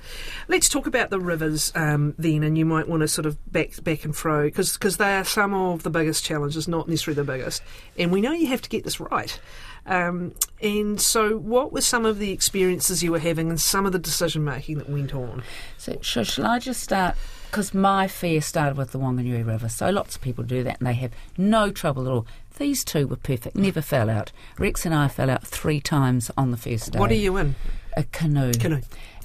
Let's 0.48 0.70
talk 0.70 0.88
about 0.88 1.10
the 1.10 1.20
rivers 1.20 1.72
um, 1.76 2.16
then, 2.18 2.44
and 2.44 2.58
you 2.58 2.66
might 2.66 2.88
want 2.88 3.02
to 3.02 3.08
sort 3.10 3.26
of 3.26 3.38
back 3.52 3.74
back 3.84 4.06
and 4.06 4.16
fro 4.16 4.46
because 4.46 4.98
they 4.98 5.16
are 5.16 5.24
some 5.24 5.54
of 5.54 5.84
the 5.84 5.90
biggest 5.90 6.24
challenges, 6.24 6.68
not 6.68 6.88
necessarily 6.88 7.16
the 7.16 7.32
biggest. 7.32 7.62
And 7.98 8.12
we 8.12 8.22
know 8.22 8.32
you 8.32 8.48
have 8.48 8.62
to 8.62 8.70
get 8.70 8.84
this 8.84 9.00
right. 9.00 9.40
Um, 9.86 10.36
and 10.62 11.02
so, 11.02 11.38
what 11.38 11.74
were 11.74 11.82
some 11.82 12.06
of 12.06 12.20
the 12.20 12.32
experiences 12.32 13.02
you 13.02 13.12
were 13.12 13.20
having, 13.20 13.50
and 13.50 13.60
some 13.60 13.86
of 13.86 13.92
the 13.92 14.00
decision 14.00 14.44
making 14.44 14.78
that 14.78 14.90
went 14.90 15.14
on? 15.16 15.44
So, 15.78 15.98
so 16.02 16.24
shall 16.24 16.46
I 16.46 16.60
just 16.60 16.82
start? 16.82 17.16
Because 17.50 17.74
my 17.74 18.08
fear 18.08 18.40
started 18.42 18.78
with 18.78 18.92
the 18.92 19.00
Wanganui 19.00 19.46
River. 19.46 19.68
So 19.68 19.90
lots 19.90 20.16
of 20.16 20.22
people 20.22 20.44
do 20.46 20.64
that 20.64 20.80
and 20.80 20.88
they 20.88 20.94
have 20.94 21.12
no 21.38 21.70
trouble 21.70 22.08
at 22.08 22.12
all. 22.12 22.26
These 22.58 22.86
two 22.86 23.08
were 23.08 23.18
perfect, 23.18 23.58
never 23.58 23.82
fell 23.82 24.10
out. 24.10 24.32
Rex 24.58 24.86
and 24.86 24.96
I 24.96 25.10
fell 25.10 25.30
out 25.30 25.46
three 25.46 25.82
times 25.82 26.32
on 26.38 26.52
the 26.52 26.58
first 26.58 26.94
day. 26.94 27.00
What 27.00 27.12
are 27.12 27.16
you 27.16 27.36
in? 27.36 27.56
A 27.98 28.04
canoe. 28.04 28.54
Canoe. 28.54 28.82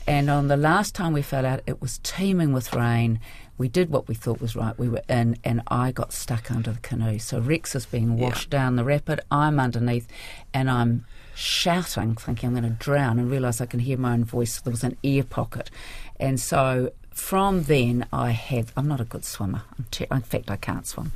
And 0.09 0.31
on 0.31 0.49
the 0.49 0.57
last 0.57 0.95
time 0.95 1.13
we 1.13 1.23
fell 1.23 1.45
out, 1.45 1.61
it 1.67 1.81
was 1.81 1.99
teeming 2.03 2.53
with 2.53 2.73
rain. 2.75 3.21
We 3.59 3.69
did 3.69 3.91
what 3.91 4.09
we 4.09 4.15
thought 4.15 4.41
was 4.41 4.55
right. 4.55 4.79
We 4.79 4.89
were 4.89 5.03
in, 5.09 5.39
and 5.45 5.63
I 5.69 5.93
got 5.93 6.13
stuck 6.13 6.51
under 6.51 6.73
the 6.73 6.81
canoe. 6.81 7.19
So 7.19 7.41
Rex 7.41 7.75
is 7.75 7.87
being 7.87 8.19
washed 8.19 8.51
down 8.51 8.77
the 8.77 8.85
rapid. 8.85 9.21
I'm 9.31 9.59
underneath, 9.59 10.07
and 10.53 10.71
I'm 10.71 11.07
shouting, 11.35 12.15
thinking 12.17 12.49
I'm 12.49 12.55
going 12.55 12.65
to 12.65 12.79
drown, 12.79 13.19
and 13.19 13.31
realise 13.31 13.61
I 13.61 13.67
can 13.67 13.81
hear 13.81 13.97
my 13.99 14.13
own 14.13 14.25
voice. 14.25 14.61
There 14.61 14.71
was 14.71 14.85
an 14.85 14.97
ear 15.03 15.25
pocket, 15.25 15.71
and 16.21 16.39
so 16.39 16.93
from 17.11 17.65
then 17.65 18.07
I 18.13 18.31
have. 18.31 18.73
I'm 18.77 18.89
not 18.89 19.01
a 19.01 19.05
good 19.05 19.25
swimmer. 19.25 19.63
Te- 19.91 20.07
in 20.11 20.21
fact, 20.21 20.51
I 20.51 20.57
can't 20.57 20.87
swim. 20.87 21.13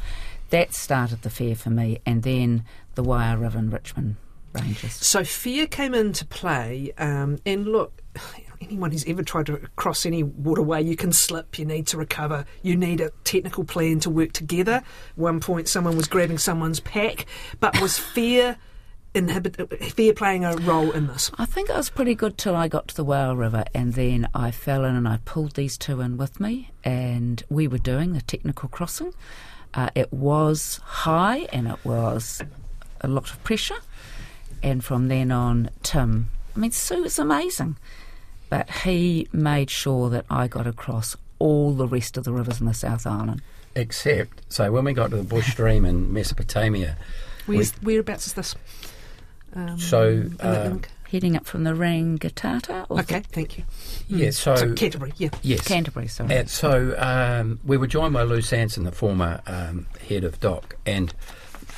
That 0.48 0.74
started 0.74 1.22
the 1.22 1.30
fear 1.30 1.54
for 1.54 1.70
me, 1.70 2.00
and 2.06 2.22
then 2.22 2.64
the 2.94 3.02
Wire 3.02 3.36
River 3.36 3.58
and 3.58 3.72
Richmond 3.72 4.16
Ranges. 4.52 4.94
So 4.94 5.24
fear 5.24 5.66
came 5.66 5.94
into 5.94 6.24
play, 6.24 6.92
um, 6.98 7.38
and 7.44 7.66
look, 7.66 8.02
anyone 8.60 8.90
who's 8.90 9.04
ever 9.06 9.22
tried 9.22 9.46
to 9.46 9.58
cross 9.76 10.04
any 10.04 10.22
waterway, 10.22 10.82
you 10.82 10.96
can 10.96 11.12
slip, 11.12 11.58
you 11.58 11.64
need 11.64 11.86
to 11.88 11.96
recover, 11.96 12.44
you 12.62 12.76
need 12.76 13.00
a 13.00 13.10
technical 13.24 13.64
plan 13.64 14.00
to 14.00 14.10
work 14.10 14.32
together. 14.32 14.82
One 15.16 15.40
point, 15.40 15.68
someone 15.68 15.96
was 15.96 16.06
grabbing 16.06 16.38
someone's 16.38 16.80
pack, 16.80 17.26
but 17.58 17.80
was 17.80 17.98
fear 18.14 18.56
inhibit 19.14 19.82
fear 19.92 20.12
playing 20.12 20.44
a 20.44 20.56
role 20.56 20.92
in 20.92 21.06
this? 21.06 21.30
I 21.38 21.46
think 21.46 21.70
I 21.70 21.76
was 21.76 21.90
pretty 21.90 22.14
good 22.14 22.38
till 22.38 22.54
I 22.54 22.68
got 22.68 22.88
to 22.88 22.96
the 22.96 23.04
Whale 23.04 23.36
River, 23.36 23.64
and 23.74 23.94
then 23.94 24.28
I 24.34 24.50
fell 24.50 24.84
in 24.84 24.94
and 24.94 25.08
I 25.08 25.18
pulled 25.24 25.54
these 25.54 25.76
two 25.76 26.00
in 26.00 26.16
with 26.16 26.40
me, 26.40 26.70
and 26.84 27.42
we 27.48 27.66
were 27.66 27.78
doing 27.78 28.12
the 28.12 28.20
technical 28.20 28.68
crossing. 28.68 29.12
Uh, 29.72 29.90
it 29.94 30.12
was 30.12 30.80
high 30.84 31.46
and 31.52 31.68
it 31.68 31.78
was 31.84 32.42
a 33.00 33.08
lot 33.08 33.30
of 33.30 33.42
pressure, 33.44 33.78
and 34.62 34.84
from 34.84 35.08
then 35.08 35.30
on, 35.30 35.70
Tim. 35.82 36.28
I 36.54 36.58
mean, 36.58 36.72
Sue 36.72 37.04
is 37.04 37.18
amazing, 37.18 37.76
but 38.50 38.68
he 38.68 39.26
made 39.32 39.70
sure 39.70 40.10
that 40.10 40.26
I 40.28 40.46
got 40.48 40.66
across 40.66 41.16
all 41.38 41.72
the 41.72 41.86
rest 41.88 42.18
of 42.18 42.24
the 42.24 42.32
rivers 42.32 42.60
in 42.60 42.66
the 42.66 42.74
South 42.74 43.06
Island. 43.06 43.40
except, 43.74 44.42
so 44.52 44.70
when 44.70 44.84
we 44.84 44.92
got 44.92 45.10
to 45.10 45.16
the 45.16 45.22
bush 45.22 45.50
stream 45.52 45.86
in 45.86 46.12
Mesopotamia, 46.12 46.98
Where's, 47.46 47.72
whereabouts 47.82 48.26
is 48.26 48.32
this? 48.34 48.54
Um, 49.54 49.78
So, 49.78 50.24
uh, 50.40 50.74
heading 51.10 51.36
up 51.36 51.46
from 51.46 51.64
the 51.64 51.70
Rangitata. 51.72 52.86
Or 52.88 53.00
Okay, 53.00 53.20
thank 53.32 53.58
you. 53.58 53.64
Yeah, 54.08 54.30
so, 54.30 54.54
So 54.54 54.74
Canterbury, 54.74 55.12
yeah. 55.16 55.30
yes. 55.42 55.66
Canterbury, 55.66 56.06
sorry. 56.08 56.34
And 56.34 56.50
so 56.50 56.94
um, 56.98 57.58
we 57.64 57.76
were 57.76 57.86
joined 57.86 58.14
by 58.14 58.22
Lou 58.22 58.42
Sanson, 58.42 58.84
the 58.84 58.92
former 58.92 59.40
um, 59.46 59.86
head 60.08 60.24
of 60.24 60.38
DOC, 60.40 60.76
and 60.86 61.12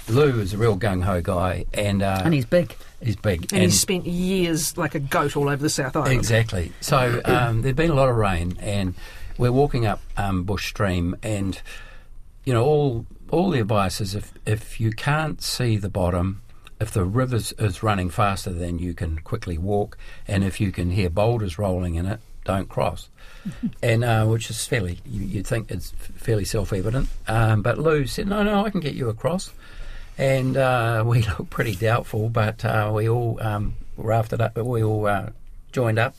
Lou 0.08 0.40
is 0.40 0.52
a 0.52 0.58
real 0.58 0.76
gung 0.76 1.04
ho 1.04 1.20
guy, 1.22 1.64
and, 1.72 2.02
uh, 2.02 2.22
and 2.24 2.34
he's 2.34 2.44
big. 2.44 2.76
He's 3.02 3.16
big. 3.16 3.52
And, 3.52 3.62
he's 3.62 3.80
spent 3.80 4.06
years 4.06 4.76
like 4.76 4.94
a 4.94 5.00
goat 5.00 5.36
all 5.36 5.48
over 5.48 5.62
the 5.62 5.70
South 5.70 5.96
Island. 5.96 6.14
Exactly. 6.14 6.72
So 6.80 7.20
um, 7.24 7.62
there'd 7.62 7.76
been 7.76 7.90
a 7.90 7.94
lot 7.94 8.08
of 8.08 8.16
rain, 8.16 8.56
and 8.60 8.94
we're 9.38 9.52
walking 9.52 9.86
up 9.86 10.00
um, 10.16 10.44
Bush 10.44 10.68
Stream, 10.68 11.16
and 11.22 11.60
you 12.44 12.52
know 12.52 12.64
all 12.64 13.06
all 13.30 13.50
the 13.50 13.60
advice 13.60 14.00
is 14.00 14.14
if 14.14 14.32
if 14.46 14.80
you 14.80 14.90
can't 14.90 15.42
see 15.42 15.76
the 15.76 15.88
bottom, 15.88 16.42
if 16.80 16.90
the 16.90 17.04
river 17.04 17.36
is 17.36 17.82
running 17.82 18.10
faster 18.10 18.50
than 18.50 18.78
you 18.78 18.94
can 18.94 19.18
quickly 19.20 19.58
walk, 19.58 19.96
and 20.28 20.44
if 20.44 20.60
you 20.60 20.72
can 20.72 20.90
hear 20.90 21.10
boulders 21.10 21.58
rolling 21.58 21.94
in 21.94 22.06
it, 22.06 22.20
don't 22.44 22.68
cross. 22.68 23.08
and 23.82 24.04
uh, 24.04 24.24
which 24.26 24.50
is 24.50 24.66
fairly 24.66 25.00
you, 25.04 25.22
you'd 25.22 25.46
think 25.46 25.70
it's 25.70 25.90
fairly 25.90 26.44
self 26.44 26.72
evident, 26.72 27.08
um, 27.26 27.62
but 27.62 27.78
Lou 27.78 28.06
said 28.06 28.28
no, 28.28 28.42
no, 28.42 28.64
I 28.64 28.70
can 28.70 28.80
get 28.80 28.94
you 28.94 29.08
across. 29.08 29.50
And 30.22 30.56
uh, 30.56 31.02
we 31.04 31.22
looked 31.38 31.50
pretty 31.50 31.74
doubtful, 31.74 32.28
but 32.28 32.64
uh, 32.64 32.92
we 32.94 33.08
all 33.08 33.38
um, 33.40 33.74
rafted 33.96 34.40
up. 34.40 34.54
But 34.54 34.66
we 34.66 34.82
all 34.82 35.06
uh, 35.06 35.30
joined 35.72 35.98
up. 35.98 36.14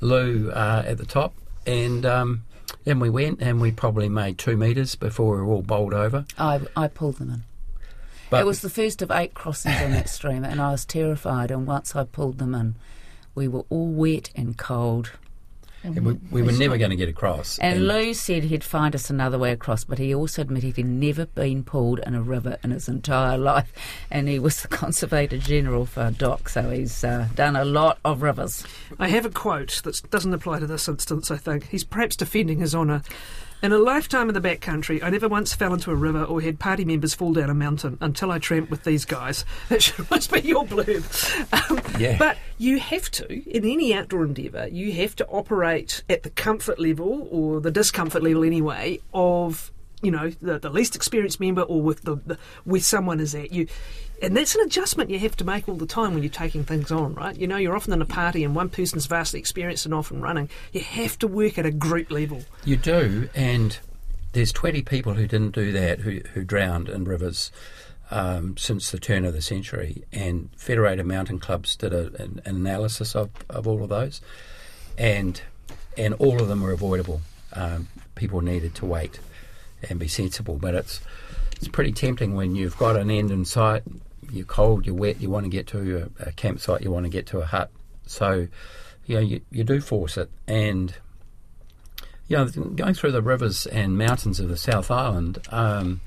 Lou 0.00 0.50
uh, 0.50 0.82
at 0.86 0.96
the 0.96 1.04
top, 1.04 1.34
and 1.66 2.06
um, 2.06 2.44
then 2.84 3.00
we 3.00 3.10
went, 3.10 3.42
and 3.42 3.60
we 3.60 3.70
probably 3.70 4.08
made 4.08 4.38
two 4.38 4.56
metres 4.56 4.94
before 4.94 5.36
we 5.36 5.42
were 5.42 5.52
all 5.52 5.62
bowled 5.62 5.92
over. 5.92 6.24
I, 6.38 6.60
I 6.74 6.88
pulled 6.88 7.16
them 7.16 7.30
in. 7.30 7.42
But 8.30 8.40
it 8.40 8.46
was 8.46 8.62
the 8.62 8.70
first 8.70 9.02
of 9.02 9.10
eight 9.10 9.34
crossings 9.34 9.82
on 9.82 9.90
that 9.90 10.08
stream, 10.08 10.42
and 10.42 10.58
I 10.58 10.70
was 10.70 10.86
terrified. 10.86 11.50
And 11.50 11.66
once 11.66 11.94
I 11.94 12.04
pulled 12.04 12.38
them 12.38 12.54
in, 12.54 12.76
we 13.34 13.46
were 13.46 13.64
all 13.68 13.88
wet 13.88 14.30
and 14.34 14.56
cold. 14.56 15.10
And 15.82 16.04
we, 16.04 16.12
we 16.30 16.42
were 16.42 16.52
never 16.52 16.76
going 16.76 16.90
to 16.90 16.96
get 16.96 17.08
across. 17.08 17.58
And 17.58 17.86
Lou 17.86 18.12
said 18.14 18.44
he'd 18.44 18.64
find 18.64 18.94
us 18.94 19.08
another 19.08 19.38
way 19.38 19.52
across, 19.52 19.84
but 19.84 19.98
he 19.98 20.14
also 20.14 20.42
admitted 20.42 20.76
he'd 20.76 20.86
never 20.86 21.26
been 21.26 21.64
pulled 21.64 22.00
in 22.00 22.14
a 22.14 22.22
river 22.22 22.58
in 22.62 22.70
his 22.70 22.88
entire 22.88 23.38
life. 23.50 23.72
And 24.10 24.28
he 24.28 24.38
was 24.38 24.62
the 24.62 24.68
Conservator 24.68 25.38
General 25.38 25.86
for 25.86 26.10
DOC, 26.10 26.48
so 26.48 26.70
he's 26.70 27.02
uh, 27.02 27.28
done 27.34 27.56
a 27.56 27.64
lot 27.64 27.98
of 28.04 28.22
rivers. 28.22 28.64
I 28.98 29.08
have 29.08 29.24
a 29.24 29.30
quote 29.30 29.80
that 29.84 30.10
doesn't 30.10 30.34
apply 30.34 30.60
to 30.60 30.66
this 30.66 30.88
instance, 30.88 31.30
I 31.30 31.36
think. 31.36 31.68
He's 31.68 31.84
perhaps 31.84 32.16
defending 32.16 32.60
his 32.60 32.74
honour. 32.74 33.02
In 33.62 33.72
a 33.72 33.78
lifetime 33.78 34.30
in 34.30 34.34
the 34.34 34.40
backcountry, 34.40 35.02
I 35.02 35.10
never 35.10 35.28
once 35.28 35.52
fell 35.52 35.74
into 35.74 35.90
a 35.90 35.94
river 35.94 36.24
or 36.24 36.40
had 36.40 36.58
party 36.58 36.82
members 36.86 37.12
fall 37.12 37.34
down 37.34 37.50
a 37.50 37.54
mountain 37.54 37.98
until 38.00 38.30
I 38.30 38.38
tramped 38.38 38.70
with 38.70 38.84
these 38.84 39.04
guys. 39.04 39.44
That 39.68 39.82
should 39.82 40.10
must 40.10 40.32
be 40.32 40.40
your 40.40 40.64
blurb. 40.64 41.70
Um, 41.70 41.78
Yeah. 42.00 42.16
But 42.18 42.38
you 42.56 42.78
have 42.78 43.10
to, 43.10 43.50
in 43.50 43.64
any 43.64 43.92
outdoor 43.92 44.24
endeavour, 44.24 44.66
you 44.68 44.92
have 44.92 45.14
to 45.16 45.26
operate 45.26 46.02
at 46.08 46.22
the 46.22 46.30
comfort 46.30 46.78
level 46.78 47.28
or 47.30 47.60
the 47.60 47.70
discomfort 47.70 48.22
level 48.22 48.44
anyway 48.44 49.00
of 49.12 49.70
you 50.02 50.10
know 50.10 50.30
the, 50.42 50.58
the 50.58 50.70
least 50.70 50.96
experienced 50.96 51.40
member 51.40 51.62
or 51.62 51.82
with 51.82 52.02
the, 52.02 52.16
the 52.16 52.38
with 52.64 52.84
someone 52.84 53.20
is 53.20 53.34
at 53.34 53.52
you. 53.52 53.66
And 54.22 54.36
that's 54.36 54.54
an 54.54 54.60
adjustment 54.60 55.08
you 55.08 55.18
have 55.18 55.34
to 55.36 55.44
make 55.44 55.66
all 55.66 55.76
the 55.76 55.86
time 55.86 56.12
when 56.12 56.22
you're 56.22 56.30
taking 56.30 56.62
things 56.62 56.92
on 56.92 57.14
right? 57.14 57.36
You 57.36 57.46
know 57.46 57.56
you're 57.56 57.76
often 57.76 57.92
in 57.92 58.02
a 58.02 58.06
party 58.06 58.44
and 58.44 58.54
one 58.54 58.68
person's 58.68 59.06
vastly 59.06 59.40
experienced 59.40 59.84
and 59.86 59.94
off 59.94 60.10
and 60.10 60.22
running. 60.22 60.48
You 60.72 60.80
have 60.80 61.18
to 61.20 61.28
work 61.28 61.58
at 61.58 61.66
a 61.66 61.70
group 61.70 62.10
level. 62.10 62.42
You 62.64 62.76
do, 62.76 63.28
and 63.34 63.78
there's 64.32 64.52
20 64.52 64.82
people 64.82 65.14
who 65.14 65.26
didn't 65.26 65.54
do 65.54 65.72
that, 65.72 66.00
who, 66.00 66.20
who 66.34 66.44
drowned 66.44 66.88
in 66.88 67.04
rivers 67.04 67.50
um, 68.10 68.56
since 68.56 68.90
the 68.90 68.98
turn 68.98 69.24
of 69.24 69.32
the 69.32 69.42
century. 69.42 70.04
And 70.12 70.50
Federated 70.56 71.06
Mountain 71.06 71.40
Clubs 71.40 71.76
did 71.76 71.92
a, 71.92 72.06
an, 72.22 72.40
an 72.44 72.56
analysis 72.56 73.14
of, 73.14 73.30
of 73.48 73.66
all 73.66 73.82
of 73.82 73.88
those, 73.88 74.20
and 74.98 75.40
and 75.96 76.14
all 76.14 76.40
of 76.40 76.48
them 76.48 76.62
were 76.62 76.72
avoidable. 76.72 77.20
Um, 77.52 77.88
people 78.14 78.40
needed 78.40 78.74
to 78.76 78.86
wait 78.86 79.18
and 79.88 79.98
be 79.98 80.08
sensible, 80.08 80.56
but 80.56 80.74
it's 80.74 81.00
it's 81.56 81.68
pretty 81.68 81.92
tempting 81.92 82.34
when 82.34 82.54
you've 82.54 82.76
got 82.78 82.96
an 82.96 83.10
end 83.10 83.30
in 83.30 83.44
sight. 83.44 83.82
You're 84.32 84.46
cold, 84.46 84.86
you're 84.86 84.94
wet, 84.94 85.20
you 85.20 85.28
want 85.28 85.44
to 85.44 85.50
get 85.50 85.66
to 85.68 86.10
a, 86.20 86.28
a 86.28 86.32
campsite, 86.32 86.82
you 86.82 86.90
want 86.90 87.04
to 87.04 87.10
get 87.10 87.26
to 87.28 87.40
a 87.40 87.44
hut. 87.44 87.70
So, 88.06 88.48
you 89.06 89.14
know, 89.16 89.20
you, 89.20 89.40
you 89.50 89.64
do 89.64 89.80
force 89.80 90.16
it, 90.16 90.30
and 90.46 90.94
you 92.28 92.36
know, 92.36 92.46
going 92.46 92.94
through 92.94 93.12
the 93.12 93.22
rivers 93.22 93.66
and 93.66 93.98
mountains 93.98 94.38
of 94.38 94.48
the 94.48 94.56
South 94.56 94.90
Island, 94.90 95.38
um, 95.50 96.00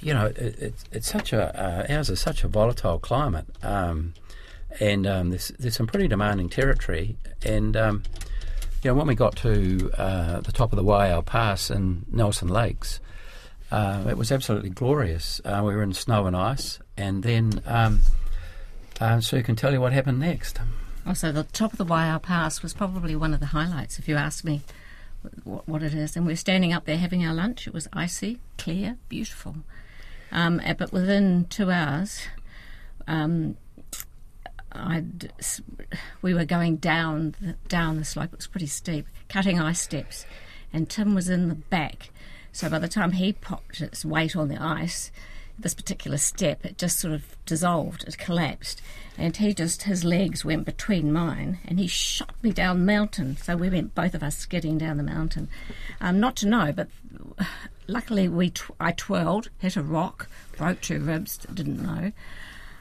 you 0.00 0.12
know, 0.12 0.26
it, 0.26 0.36
it's 0.58 0.84
it's 0.90 1.08
such 1.08 1.32
a 1.32 1.88
uh, 1.88 1.94
ours 1.94 2.10
is 2.10 2.20
such 2.20 2.42
a 2.42 2.48
volatile 2.48 2.98
climate, 2.98 3.46
um, 3.62 4.14
and 4.80 5.06
um, 5.06 5.30
there's 5.30 5.48
there's 5.60 5.76
some 5.76 5.86
pretty 5.86 6.08
demanding 6.08 6.48
territory, 6.48 7.16
and 7.44 7.76
um, 7.76 8.02
you 8.82 8.90
know, 8.90 8.94
when 8.94 9.06
we 9.06 9.14
got 9.14 9.36
to 9.36 9.90
uh, 9.96 10.40
the 10.40 10.52
top 10.52 10.72
of 10.72 10.76
the 10.76 10.84
Waiau 10.84 11.24
Pass 11.24 11.70
in 11.70 12.04
Nelson 12.10 12.48
Lakes, 12.48 13.00
uh, 13.70 14.04
it 14.08 14.18
was 14.18 14.32
absolutely 14.32 14.70
glorious. 14.70 15.40
Uh, 15.44 15.62
we 15.64 15.74
were 15.74 15.82
in 15.82 15.92
snow 15.92 16.26
and 16.26 16.36
ice, 16.36 16.78
and 16.96 17.22
then 17.22 17.62
um, 17.66 18.00
uh, 19.00 19.20
Sue 19.20 19.42
can 19.42 19.56
tell 19.56 19.72
you 19.72 19.80
what 19.80 19.92
happened 19.92 20.18
next. 20.18 20.58
Also, 21.06 21.32
the 21.32 21.44
top 21.44 21.72
of 21.72 21.78
the 21.78 21.86
Waiau 21.86 22.20
Pass 22.20 22.62
was 22.62 22.74
probably 22.74 23.16
one 23.16 23.32
of 23.32 23.40
the 23.40 23.46
highlights, 23.46 23.98
if 23.98 24.08
you 24.08 24.16
ask 24.16 24.44
me 24.44 24.62
what, 25.44 25.68
what 25.68 25.82
it 25.82 25.94
is. 25.94 26.16
And 26.16 26.26
we 26.26 26.32
are 26.32 26.36
standing 26.36 26.72
up 26.72 26.84
there 26.84 26.96
having 26.96 27.24
our 27.24 27.34
lunch. 27.34 27.66
It 27.66 27.72
was 27.72 27.88
icy, 27.92 28.40
clear, 28.58 28.96
beautiful. 29.08 29.56
Um, 30.32 30.60
but 30.78 30.92
within 30.92 31.46
two 31.46 31.70
hours, 31.70 32.22
um, 33.06 33.56
I'd, 34.72 35.32
we 36.22 36.34
were 36.34 36.44
going 36.44 36.76
down 36.76 37.34
the, 37.40 37.54
down 37.68 37.98
the 37.98 38.04
slope. 38.04 38.32
It 38.32 38.38
was 38.38 38.46
pretty 38.46 38.66
steep, 38.66 39.06
cutting 39.28 39.60
ice 39.60 39.80
steps, 39.80 40.26
and 40.72 40.88
Tim 40.88 41.14
was 41.14 41.28
in 41.28 41.48
the 41.48 41.54
back. 41.54 42.10
So 42.52 42.68
by 42.68 42.78
the 42.78 42.88
time 42.88 43.12
he 43.12 43.32
popped 43.32 43.80
its 43.80 44.04
weight 44.04 44.36
on 44.36 44.48
the 44.48 44.62
ice, 44.62 45.10
this 45.58 45.74
particular 45.74 46.16
step, 46.16 46.64
it 46.64 46.78
just 46.78 46.98
sort 46.98 47.14
of 47.14 47.36
dissolved, 47.46 48.04
it 48.04 48.18
collapsed, 48.18 48.82
and 49.16 49.36
he 49.36 49.54
just 49.54 49.82
his 49.82 50.04
legs 50.04 50.44
went 50.44 50.64
between 50.64 51.12
mine, 51.12 51.58
and 51.66 51.78
he 51.78 51.86
shot 51.86 52.34
me 52.42 52.52
down 52.52 52.80
the 52.80 52.92
mountain. 52.92 53.36
So 53.36 53.56
we 53.56 53.70
went 53.70 53.94
both 53.94 54.14
of 54.14 54.22
us 54.22 54.36
skidding 54.36 54.78
down 54.78 54.96
the 54.96 55.02
mountain. 55.02 55.48
Um, 56.00 56.20
not 56.20 56.36
to 56.36 56.48
know, 56.48 56.72
but 56.72 56.88
luckily 57.86 58.28
we 58.28 58.50
tw- 58.50 58.70
I 58.80 58.92
twirled, 58.92 59.50
hit 59.58 59.76
a 59.76 59.82
rock, 59.82 60.28
broke 60.56 60.80
two 60.80 61.00
ribs. 61.00 61.38
Didn't 61.52 61.82
know. 61.82 62.12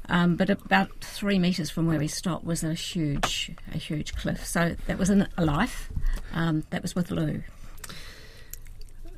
Um, 0.10 0.36
but 0.36 0.50
about 0.50 0.90
three 1.00 1.40
metres 1.40 1.70
from 1.70 1.88
where 1.88 2.00
we 2.00 2.08
stopped 2.08 2.44
was 2.44 2.64
a 2.64 2.74
huge, 2.74 3.52
a 3.74 3.78
huge 3.78 4.16
cliff. 4.16 4.46
So 4.46 4.76
that 4.88 4.98
was 4.98 5.10
an, 5.10 5.28
a 5.38 5.46
life. 5.46 5.90
Um, 6.34 6.64
that 6.72 6.82
was 6.82 6.96
with 6.96 7.12
Lou. 7.12 7.44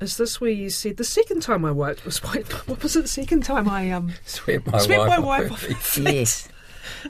is 0.00 0.16
this 0.16 0.40
where 0.40 0.50
you 0.50 0.70
said 0.70 0.96
the 0.96 1.04
second 1.04 1.42
time 1.42 1.64
I 1.64 1.70
wiped 1.70 2.04
was 2.04 2.18
what, 2.24 2.46
what 2.68 2.82
was 2.82 2.96
it 2.96 3.02
the 3.02 3.08
second 3.08 3.42
time 3.44 3.68
I 3.68 3.90
um 3.90 4.12
Swept 4.24 4.66
my 4.66 4.78
swept 4.78 5.00
wife 5.00 5.08
my 5.08 5.18
wife 5.18 5.52
off 5.52 5.62
her 5.62 5.74
feet? 5.74 6.14
Yes. 6.14 6.48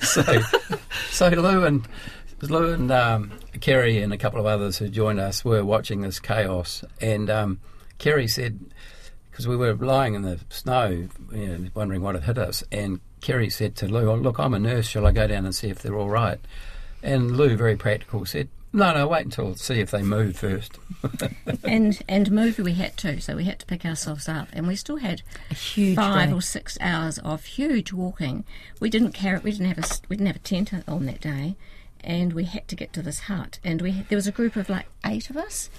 so, 0.01 0.23
so 1.11 1.29
Lou 1.29 1.65
and 1.65 1.87
Lou 2.43 2.73
and 2.73 2.91
um, 2.91 3.33
Kerry 3.61 4.01
and 4.03 4.13
a 4.13 4.19
couple 4.19 4.41
of 4.41 4.47
others 4.47 4.79
who 4.79 4.89
joined 4.89 5.21
us 5.21 5.45
were 5.45 5.65
watching 5.65 6.03
this 6.03 6.21
chaos, 6.21 6.85
and 7.01 7.31
um, 7.31 7.61
Kerry 7.99 8.29
said 8.29 8.61
because 9.31 9.49
we 9.49 9.57
were 9.57 9.75
lying 9.75 10.15
in 10.15 10.23
the 10.23 10.39
snow, 10.49 11.09
you 11.33 11.47
know, 11.47 11.69
wondering 11.75 12.03
what 12.03 12.15
had 12.15 12.25
hit 12.25 12.39
us, 12.39 12.63
and 12.71 13.01
Kerry 13.25 13.49
said 13.49 13.75
to 13.77 13.89
Lou, 13.89 14.11
oh, 14.11 14.15
"Look, 14.17 14.39
I'm 14.39 14.53
a 14.53 14.59
nurse. 14.59 14.87
Shall 14.87 15.07
I 15.07 15.11
go 15.13 15.27
down 15.27 15.47
and 15.47 15.55
see 15.55 15.69
if 15.71 15.81
they're 15.81 15.97
all 15.97 16.11
right?" 16.11 16.39
And 17.03 17.37
Lou, 17.39 17.57
very 17.57 17.75
practical, 17.77 18.27
said, 18.27 18.49
"No, 18.73 18.93
no, 18.93 19.09
wait 19.09 19.25
until 19.25 19.55
see 19.57 19.81
if 19.81 19.91
they 19.91 20.03
move 20.03 20.37
first. 20.37 20.79
and 21.65 21.99
and 22.07 22.31
move 22.31 22.59
we 22.59 22.75
had 22.75 22.97
to, 22.99 23.21
so 23.23 23.37
we 23.37 23.45
had 23.45 23.59
to 23.61 23.67
pick 23.67 23.85
ourselves 23.87 24.29
up, 24.29 24.49
and 24.53 24.67
we 24.67 24.77
still 24.77 24.97
had 24.99 25.23
A 25.51 25.55
huge 25.55 25.97
five 25.97 26.29
day. 26.29 26.35
or 26.35 26.43
six 26.43 26.77
hours 26.83 27.19
of 27.19 27.45
huge 27.45 27.93
walking. 27.93 28.45
We 28.81 28.91
didn't 28.91 29.13
carry, 29.13 29.39
we 29.41 29.53
didn't 29.53 29.69
have 29.69 29.79
a 29.79 29.85
s- 29.85 30.03
we 30.09 30.17
didn't 30.17 30.27
have 30.29 30.37
a 30.37 30.41
tent 30.41 30.73
on 30.87 31.07
that 31.07 31.21
day, 31.23 31.57
and 32.03 32.33
we 32.35 32.45
had 32.45 32.69
to 32.69 32.77
get 32.77 32.93
to 32.93 33.03
this 33.03 33.21
hut. 33.21 33.59
And 33.65 33.81
we 33.81 34.05
there 34.11 34.17
was 34.17 34.27
a 34.27 34.33
group 34.33 34.55
of 34.57 34.69
like 34.69 34.87
eight 35.05 35.31
of 35.31 35.37
us, 35.39 35.71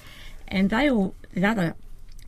and 0.48 0.70
they 0.72 0.90
all 0.90 1.14
the 1.34 1.46
other 1.46 1.75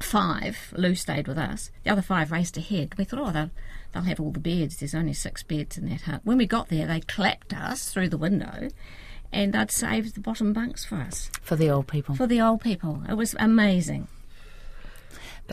five. 0.04 0.74
Lou 0.76 0.96
stayed 0.96 1.28
with 1.28 1.38
us. 1.38 1.72
The 1.84 1.90
other 1.92 2.02
five 2.02 2.32
raced 2.32 2.58
ahead. 2.58 2.96
We 2.98 3.04
thought, 3.04 3.20
oh, 3.22 3.32
they'll 3.32 3.52
they'll 3.94 4.04
have 4.04 4.20
all 4.20 4.32
the 4.32 4.40
beds. 4.40 4.78
There's 4.78 4.96
only 4.96 5.14
six 5.14 5.44
beds 5.44 5.78
in 5.78 5.90
that 5.90 6.02
hut. 6.02 6.22
When 6.24 6.38
we 6.38 6.46
got 6.48 6.70
there, 6.70 6.86
they 6.88 7.00
clapped 7.02 7.54
us 7.54 7.90
through 7.92 8.10
the 8.10 8.18
window. 8.18 8.70
And 9.34 9.52
they'd 9.54 9.70
saved 9.72 10.16
the 10.16 10.22
bottom 10.22 10.54
bunks 10.54 10.86
for 10.86 10.96
us, 10.96 11.30
For 11.42 11.58
the 11.58 11.70
old 11.70 11.88
people. 11.88 12.16
for 12.16 12.28
the 12.28 12.40
old 12.40 12.62
people. 12.62 13.04
It 13.10 13.16
was 13.16 13.36
amazing. 13.38 14.08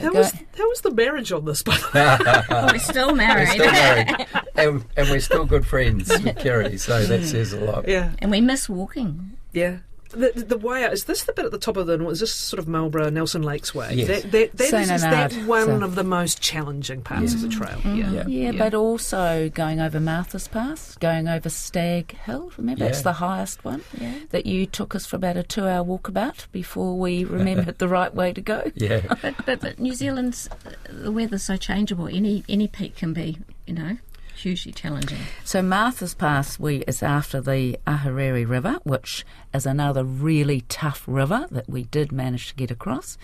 How 0.01 0.13
was 0.13 0.33
how 0.57 0.69
was 0.69 0.81
the 0.81 0.93
marriage 0.93 1.31
on 1.33 1.45
this? 1.45 1.63
By 1.63 1.77
the 1.77 1.87
way? 1.95 2.45
Well, 2.49 2.69
we're 2.73 2.79
still 2.79 3.15
married. 3.15 3.49
Still 3.49 3.71
married, 3.73 4.27
and, 4.57 4.85
and 4.97 5.09
we're 5.11 5.21
still 5.21 5.45
good 5.45 5.67
friends 5.67 6.09
with 6.09 6.37
Kerry, 6.39 6.79
so 6.79 7.05
that 7.05 7.25
says 7.25 7.53
a 7.53 7.61
lot. 7.61 7.87
yeah, 7.89 8.13
and 8.21 8.31
we 8.31 8.41
miss 8.41 8.69
walking. 8.69 9.37
yeah. 9.53 9.79
The, 10.11 10.33
the, 10.35 10.45
the 10.45 10.59
way 10.59 10.85
out, 10.85 10.93
is 10.93 11.05
this 11.05 11.25
the 11.25 11.33
bit 11.33 11.45
at 11.45 11.51
the 11.51 11.59
top 11.59 11.77
of 11.77 11.87
the, 11.87 12.09
is 12.09 12.21
this 12.21 12.33
sort 12.33 12.59
of 12.59 12.69
Marlborough, 12.69 13.11
Nelson 13.11 13.43
Lakes 13.43 13.75
way? 13.75 13.93
Yes. 13.95 14.07
That, 14.23 14.33
that, 14.33 14.57
that 14.57 14.69
Saint 14.69 14.85
is, 14.85 14.91
is 14.91 15.03
that 15.03 15.33
one 15.47 15.67
so- 15.67 15.83
of 15.83 15.95
the 15.95 16.05
most 16.05 16.41
challenging 16.41 17.03
parts 17.03 17.35
of 17.35 17.41
the 17.41 17.49
trail? 17.49 17.79
Mm-hmm. 17.79 17.97
Yeah. 17.97 18.11
Yeah, 18.27 18.51
Yeah. 18.51 18.53
but 18.53 18.75
also 18.75 19.49
going 19.51 19.81
over 19.81 19.99
Martha's 20.01 20.49
Pass, 20.49 20.97
going 20.97 21.29
over 21.29 21.49
Stag 21.49 22.17
Hill. 22.19 22.53
Remember, 22.57 22.85
it's 22.85 23.03
the 23.03 23.15
highest 23.15 23.65
one 23.65 23.83
Yeah. 24.01 24.15
that 24.31 24.47
you 24.47 24.67
took 24.67 24.95
us 24.95 25.07
for 25.07 25.17
about 25.17 25.37
a 25.37 25.43
two-hour 25.43 25.85
walkabout 25.85 26.47
before 26.53 26.99
we 26.99 27.25
remembered 27.25 27.79
the 27.79 27.89
right 27.89 28.15
way 28.15 28.33
to 28.33 28.41
go. 28.41 28.63
Yeah. 28.77 29.01
But, 29.23 29.35
but 29.47 29.61
but 29.61 29.79
New 29.79 29.95
Zealand's 29.95 30.49
the 30.91 31.11
weather's 31.11 31.43
so 31.45 31.57
changeable. 31.57 32.07
Any 32.09 32.45
any 32.49 32.69
peak 32.69 32.97
can 32.97 33.13
be, 33.13 33.39
you 33.67 33.73
know, 33.75 33.97
hugely 34.35 34.73
challenging. 34.73 35.19
So 35.45 35.63
Martha's 35.63 36.15
Pass 36.15 36.59
we 36.59 36.79
is 36.83 37.03
after 37.03 37.41
the 37.41 37.79
Ahuriri 37.87 38.49
River, 38.49 38.79
which 38.85 39.25
is 39.53 39.67
another 39.67 40.05
really 40.05 40.63
tough 40.63 41.05
river 41.07 41.47
that 41.51 41.69
we 41.69 41.85
did 41.85 42.13
manage 42.13 42.49
to 42.49 42.55
get 42.55 42.71
across. 42.71 43.17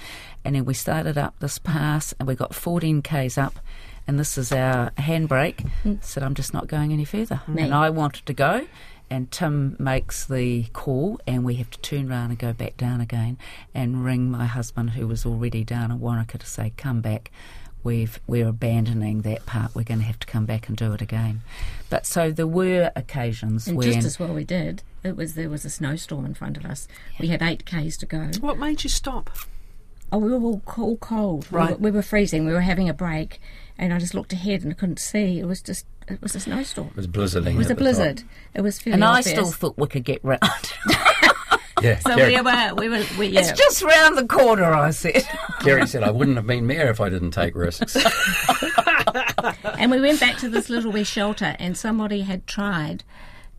And 0.45 0.55
then 0.55 0.65
we 0.65 0.75
started 0.75 1.19
up 1.19 1.39
this 1.41 1.59
pass 1.59 2.15
and 2.19 2.27
we 2.27 2.35
got 2.35 2.55
14 2.55 3.03
k's 3.03 3.37
up. 3.37 3.59
And 4.07 4.19
this 4.19 4.39
is 4.39 4.51
our 4.51 4.91
handbrake. 4.93 5.69
Hmm. 5.83 5.95
Said 6.01 6.23
I'm 6.23 6.35
just 6.35 6.55
not 6.55 6.67
going 6.67 6.93
any 6.93 7.05
further. 7.05 7.43
Me. 7.47 7.63
And 7.63 7.75
I 7.75 7.91
wanted 7.91 8.27
to 8.27 8.33
go. 8.33 8.67
And 9.13 9.31
Tim 9.31 9.75
makes 9.81 10.25
the 10.25 10.65
call, 10.73 11.21
and 11.27 11.45
we 11.45 11.57
have 11.57 11.69
to 11.71 11.81
turn 11.81 12.11
around 12.11 12.31
and 12.31 12.39
go 12.39 12.53
back 12.53 12.77
down 12.77 13.01
again 13.01 13.39
and 13.75 14.05
ring 14.05 14.31
my 14.31 14.47
husband, 14.47 14.91
who 14.91 15.09
was 15.09 15.27
already 15.27 15.65
down 15.65 15.91
in 15.91 15.99
Wanaka, 15.99 16.39
to 16.39 16.47
say, 16.47 16.73
Come 16.77 17.01
back. 17.01 17.33
We've, 17.83 18.21
we're 18.27 18.49
abandoning 18.49 19.23
that 19.23 19.47
part. 19.47 19.75
We're 19.75 19.85
going 19.85 20.01
to 20.01 20.07
have 20.07 20.19
to 20.21 20.27
come 20.27 20.45
back 20.45 20.69
and 20.69 20.77
do 20.77 20.93
it 20.93 21.01
again. 21.01 21.41
But 21.89 22.05
so 22.07 22.31
there 22.31 22.47
were 22.47 22.91
occasions 22.95 23.67
And 23.67 23.77
when 23.77 23.91
just 23.93 24.07
as 24.07 24.19
well 24.19 24.35
we 24.35 24.45
did. 24.45 24.83
It 25.03 25.17
was 25.17 25.35
there 25.35 25.49
was 25.49 25.65
a 25.65 25.71
snowstorm 25.71 26.27
in 26.27 26.35
front 26.35 26.57
of 26.59 26.65
us. 26.67 26.87
We 27.19 27.29
had 27.29 27.41
eight 27.43 27.65
k's 27.65 27.97
to 27.99 28.07
go. 28.07 28.29
What 28.41 28.59
made 28.59 28.85
you 28.85 28.91
stop? 28.91 29.31
Oh, 30.13 30.19
we 30.19 30.31
were 30.31 30.39
all, 30.41 30.63
all 30.77 30.97
cold. 30.97 31.47
We 31.51 31.57
Right. 31.57 31.71
were, 31.71 31.77
we 31.77 31.91
were 31.91 32.03
freezing. 32.03 32.45
We 32.45 32.53
were 32.53 32.61
having 32.63 32.89
a 32.89 32.95
break, 32.95 33.41
and 33.79 33.95
I 33.95 33.99
just 33.99 34.13
looked 34.13 34.33
ahead 34.33 34.63
and 34.63 34.73
I 34.73 34.75
couldn't 34.75 34.99
see. 34.99 35.39
It 35.39 35.47
was 35.47 35.63
just 35.63 35.87
it 36.09 36.21
was 36.21 36.35
a 36.35 36.41
snowstorm. 36.41 36.89
It 36.89 36.97
was 36.97 37.07
blizzarding. 37.07 37.55
It 37.55 37.57
was 37.57 37.71
at 37.71 37.73
a 37.73 37.75
the 37.75 37.75
time. 37.75 37.95
blizzard. 37.95 38.23
It 38.55 38.61
was 38.63 38.79
fairly 38.81 38.95
and 38.95 39.05
I 39.05 39.19
obvious. 39.21 39.29
still 39.31 39.53
thought 39.53 39.79
we 39.79 39.87
could 39.87 40.05
get 40.05 40.23
round. 40.25 40.41
Yeah. 41.83 41.99
So 42.01 42.17
Kerry, 42.17 42.37
we 42.37 42.43
were 42.43 42.75
we 42.75 42.89
were 42.89 43.05
we, 43.19 43.27
yeah. 43.29 43.41
It's 43.41 43.53
just 43.53 43.83
round 43.83 44.19
the 44.19 44.27
corner, 44.27 44.73
I 44.73 44.91
said. 44.91 45.27
Kerry 45.61 45.87
said 45.87 46.03
I 46.03 46.11
wouldn't 46.11 46.37
have 46.37 46.47
been 46.47 46.67
mayor 46.67 46.91
if 46.91 47.01
I 47.01 47.09
didn't 47.09 47.33
take 47.33 47.55
risks. 47.55 47.97
And 49.79 49.91
we 49.91 50.01
went 50.01 50.21
back 50.21 50.37
to 50.39 50.49
this 50.49 50.69
little 50.69 50.93
wee 50.93 51.05
shelter, 51.05 51.57
and 51.59 51.77
somebody 51.77 52.21
had 52.23 52.47
tried 52.47 53.03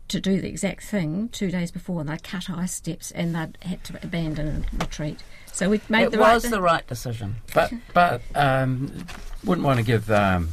to 0.08 0.20
do 0.20 0.40
the 0.40 0.48
exact 0.48 0.84
thing 0.84 1.28
two 1.30 1.50
days 1.50 1.70
before, 1.70 2.00
and 2.00 2.08
they'd 2.08 2.22
cut 2.22 2.48
ice 2.50 2.72
steps, 2.72 3.10
and 3.10 3.34
they'd 3.34 3.58
had 3.62 3.82
to 3.84 3.98
abandon 4.02 4.46
and 4.48 4.66
retreat. 4.80 5.20
So 5.52 5.68
we 5.68 5.80
made 5.88 6.04
it 6.04 6.12
the 6.12 6.18
right. 6.18 6.34
was 6.34 6.44
de- 6.44 6.50
the 6.50 6.60
right 6.60 6.86
decision. 6.86 7.36
but 7.54 7.72
but 7.92 8.22
um, 8.34 9.04
wouldn't 9.44 9.66
want 9.66 9.78
to 9.78 9.84
give. 9.84 10.10
Um, 10.10 10.50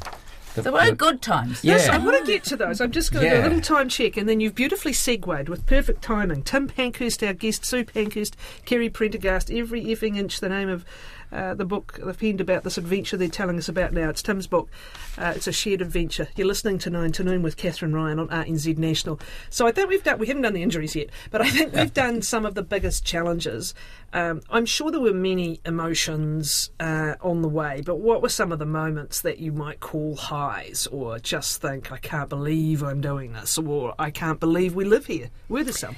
the, 0.64 0.72
There 0.72 0.74
were 0.82 0.86
the- 0.90 0.96
good 0.96 1.22
times. 1.22 1.64
Yeah. 1.64 1.74
Yes, 1.78 1.90
I 1.90 1.98
want 1.98 2.18
to 2.18 2.32
get 2.32 2.44
to 2.46 2.56
those. 2.56 2.82
I'm 2.82 2.92
just 2.92 3.12
going 3.12 3.30
to 3.30 3.36
do 3.36 3.42
a 3.42 3.44
little 3.44 3.62
time 3.62 3.90
check, 3.90 4.18
and 4.18 4.28
then 4.30 4.40
you've 4.40 4.56
beautifully 4.56 4.94
segued 4.94 5.50
with 5.50 5.66
perfect 5.66 6.02
timing. 6.02 6.44
Tim 6.44 6.68
Pankhurst, 6.68 7.26
our 7.26 7.34
guest, 7.34 7.66
Sue 7.66 7.84
Pankhurst, 7.86 8.36
Kerry 8.66 8.90
Prendergast, 8.90 9.52
every 9.52 9.84
effing 9.86 10.18
inch, 10.18 10.40
the 10.40 10.50
name 10.50 10.70
of 10.70 10.86
uh, 11.32 11.54
the 11.54 11.66
book 11.66 12.00
they've 12.04 12.18
penned 12.18 12.42
about 12.42 12.64
this 12.64 12.78
adventure 12.78 13.18
they're 13.18 13.28
telling 13.28 13.58
us 13.58 13.70
about 13.70 13.94
now. 13.94 14.10
It's 14.10 14.22
Tim's 14.22 14.48
book. 14.48 14.70
Uh, 15.18 15.34
it's 15.36 15.48
a 15.48 15.52
shared 15.52 15.82
adventure. 15.82 16.28
You're 16.36 16.48
listening 16.48 16.80
to 16.80 16.90
Nine 16.90 17.12
to 17.14 17.24
Noon 17.24 17.44
with 17.44 17.58
Kathryn 17.58 17.94
Ryan 17.94 18.20
on 18.20 18.28
RNZ 18.30 18.78
National. 18.78 19.20
So 19.50 19.68
I 19.68 19.72
think 19.72 19.90
we've 19.90 20.04
done. 20.04 20.20
We 20.20 20.28
haven't 20.28 20.44
done 20.44 20.54
the 20.54 20.64
injuries 20.64 20.96
yet, 20.96 21.10
but 21.32 21.42
I 21.42 21.50
think 21.50 21.74
we've 21.74 21.94
done 21.94 22.22
some 22.22 22.46
of 22.46 22.56
the 22.56 22.64
biggest 22.64 23.06
challenges. 23.06 23.74
Um, 24.14 24.42
I'm 24.50 24.66
sure 24.66 24.92
there 24.92 25.00
were 25.00 25.14
many 25.14 25.62
emotions 25.66 26.72
uh, 26.80 27.16
on 27.22 27.42
the 27.42 27.50
way, 27.50 27.82
but 27.86 27.98
what 27.98 28.22
were 28.22 28.30
some 28.30 28.52
of 28.52 28.60
the 28.60 28.66
moments 28.66 29.22
that 29.22 29.40
you 29.40 29.52
might 29.52 29.80
call 29.80 30.16
highs, 30.16 30.88
or 30.88 31.20
just 31.20 31.62
think, 31.62 31.92
I 31.92 31.98
can't 31.98 32.30
believe 32.30 32.82
I'm 32.84 33.02
doing 33.02 33.34
this, 33.34 33.58
or 33.58 33.94
I 34.00 34.10
can't 34.10 34.40
believe 34.40 34.74
we 34.74 34.86
live 34.86 35.06
here? 35.06 35.30
Were 35.48 35.64
there 35.64 35.74
some? 35.74 35.96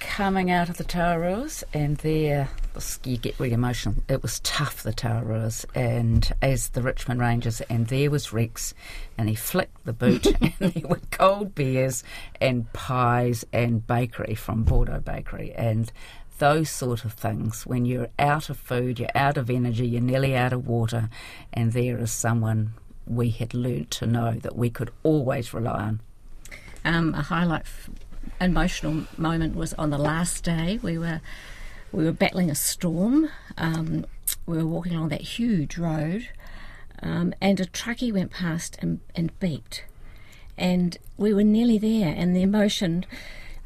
Coming 0.00 0.50
out 0.50 0.68
of 0.68 0.76
the 0.76 0.84
Tararuas, 0.84 1.62
and 1.72 1.98
there, 1.98 2.48
you 3.04 3.16
get 3.16 3.38
really 3.38 3.52
emotional. 3.54 3.96
It 4.08 4.22
was 4.22 4.40
tough, 4.40 4.82
the 4.82 4.92
Tararuas, 4.92 5.64
and 5.74 6.30
as 6.40 6.68
the 6.70 6.82
Richmond 6.82 7.20
Ranges, 7.20 7.60
and 7.62 7.86
there 7.88 8.10
was 8.10 8.32
Rex, 8.32 8.74
and 9.18 9.28
he 9.28 9.34
flicked 9.34 9.84
the 9.84 9.92
boot, 9.92 10.26
and 10.40 10.52
there 10.58 10.88
were 10.88 11.00
cold 11.10 11.54
beers 11.54 12.02
and 12.40 12.72
pies 12.72 13.44
and 13.52 13.86
bakery 13.86 14.34
from 14.34 14.62
Bordeaux 14.64 15.00
Bakery, 15.00 15.52
and 15.54 15.90
those 16.38 16.70
sort 16.70 17.04
of 17.04 17.12
things. 17.12 17.66
When 17.66 17.84
you're 17.84 18.08
out 18.18 18.48
of 18.48 18.56
food, 18.58 18.98
you're 18.98 19.08
out 19.14 19.36
of 19.36 19.50
energy, 19.50 19.86
you're 19.86 20.00
nearly 20.00 20.36
out 20.36 20.52
of 20.52 20.66
water, 20.66 21.10
and 21.52 21.72
there 21.72 21.98
is 21.98 22.10
someone 22.12 22.72
we 23.06 23.30
had 23.30 23.52
learnt 23.52 23.90
to 23.92 24.06
know 24.06 24.32
that 24.32 24.56
we 24.56 24.70
could 24.70 24.90
always 25.02 25.52
rely 25.52 25.82
on. 25.82 26.00
um, 26.84 27.14
a 27.14 27.22
highlight 27.22 27.62
f- 27.62 27.90
emotional 28.40 29.04
moment 29.18 29.54
was 29.56 29.74
on 29.74 29.90
the 29.90 29.98
last 29.98 30.44
day. 30.44 30.78
We 30.82 30.96
were 30.96 31.20
we 31.92 32.04
were 32.04 32.12
battling 32.12 32.50
a 32.50 32.54
storm. 32.54 33.28
Um, 33.56 34.06
we 34.46 34.56
were 34.58 34.66
walking 34.66 34.94
along 34.94 35.08
that 35.10 35.20
huge 35.20 35.78
road, 35.78 36.28
um, 37.02 37.34
and 37.40 37.60
a 37.60 37.66
truckie 37.66 38.12
went 38.12 38.30
past 38.30 38.76
and, 38.80 39.00
and 39.14 39.38
beeped, 39.40 39.82
and 40.56 40.98
we 41.16 41.34
were 41.34 41.44
nearly 41.44 41.78
there. 41.78 42.14
And 42.16 42.34
the 42.34 42.42
emotion, 42.42 43.04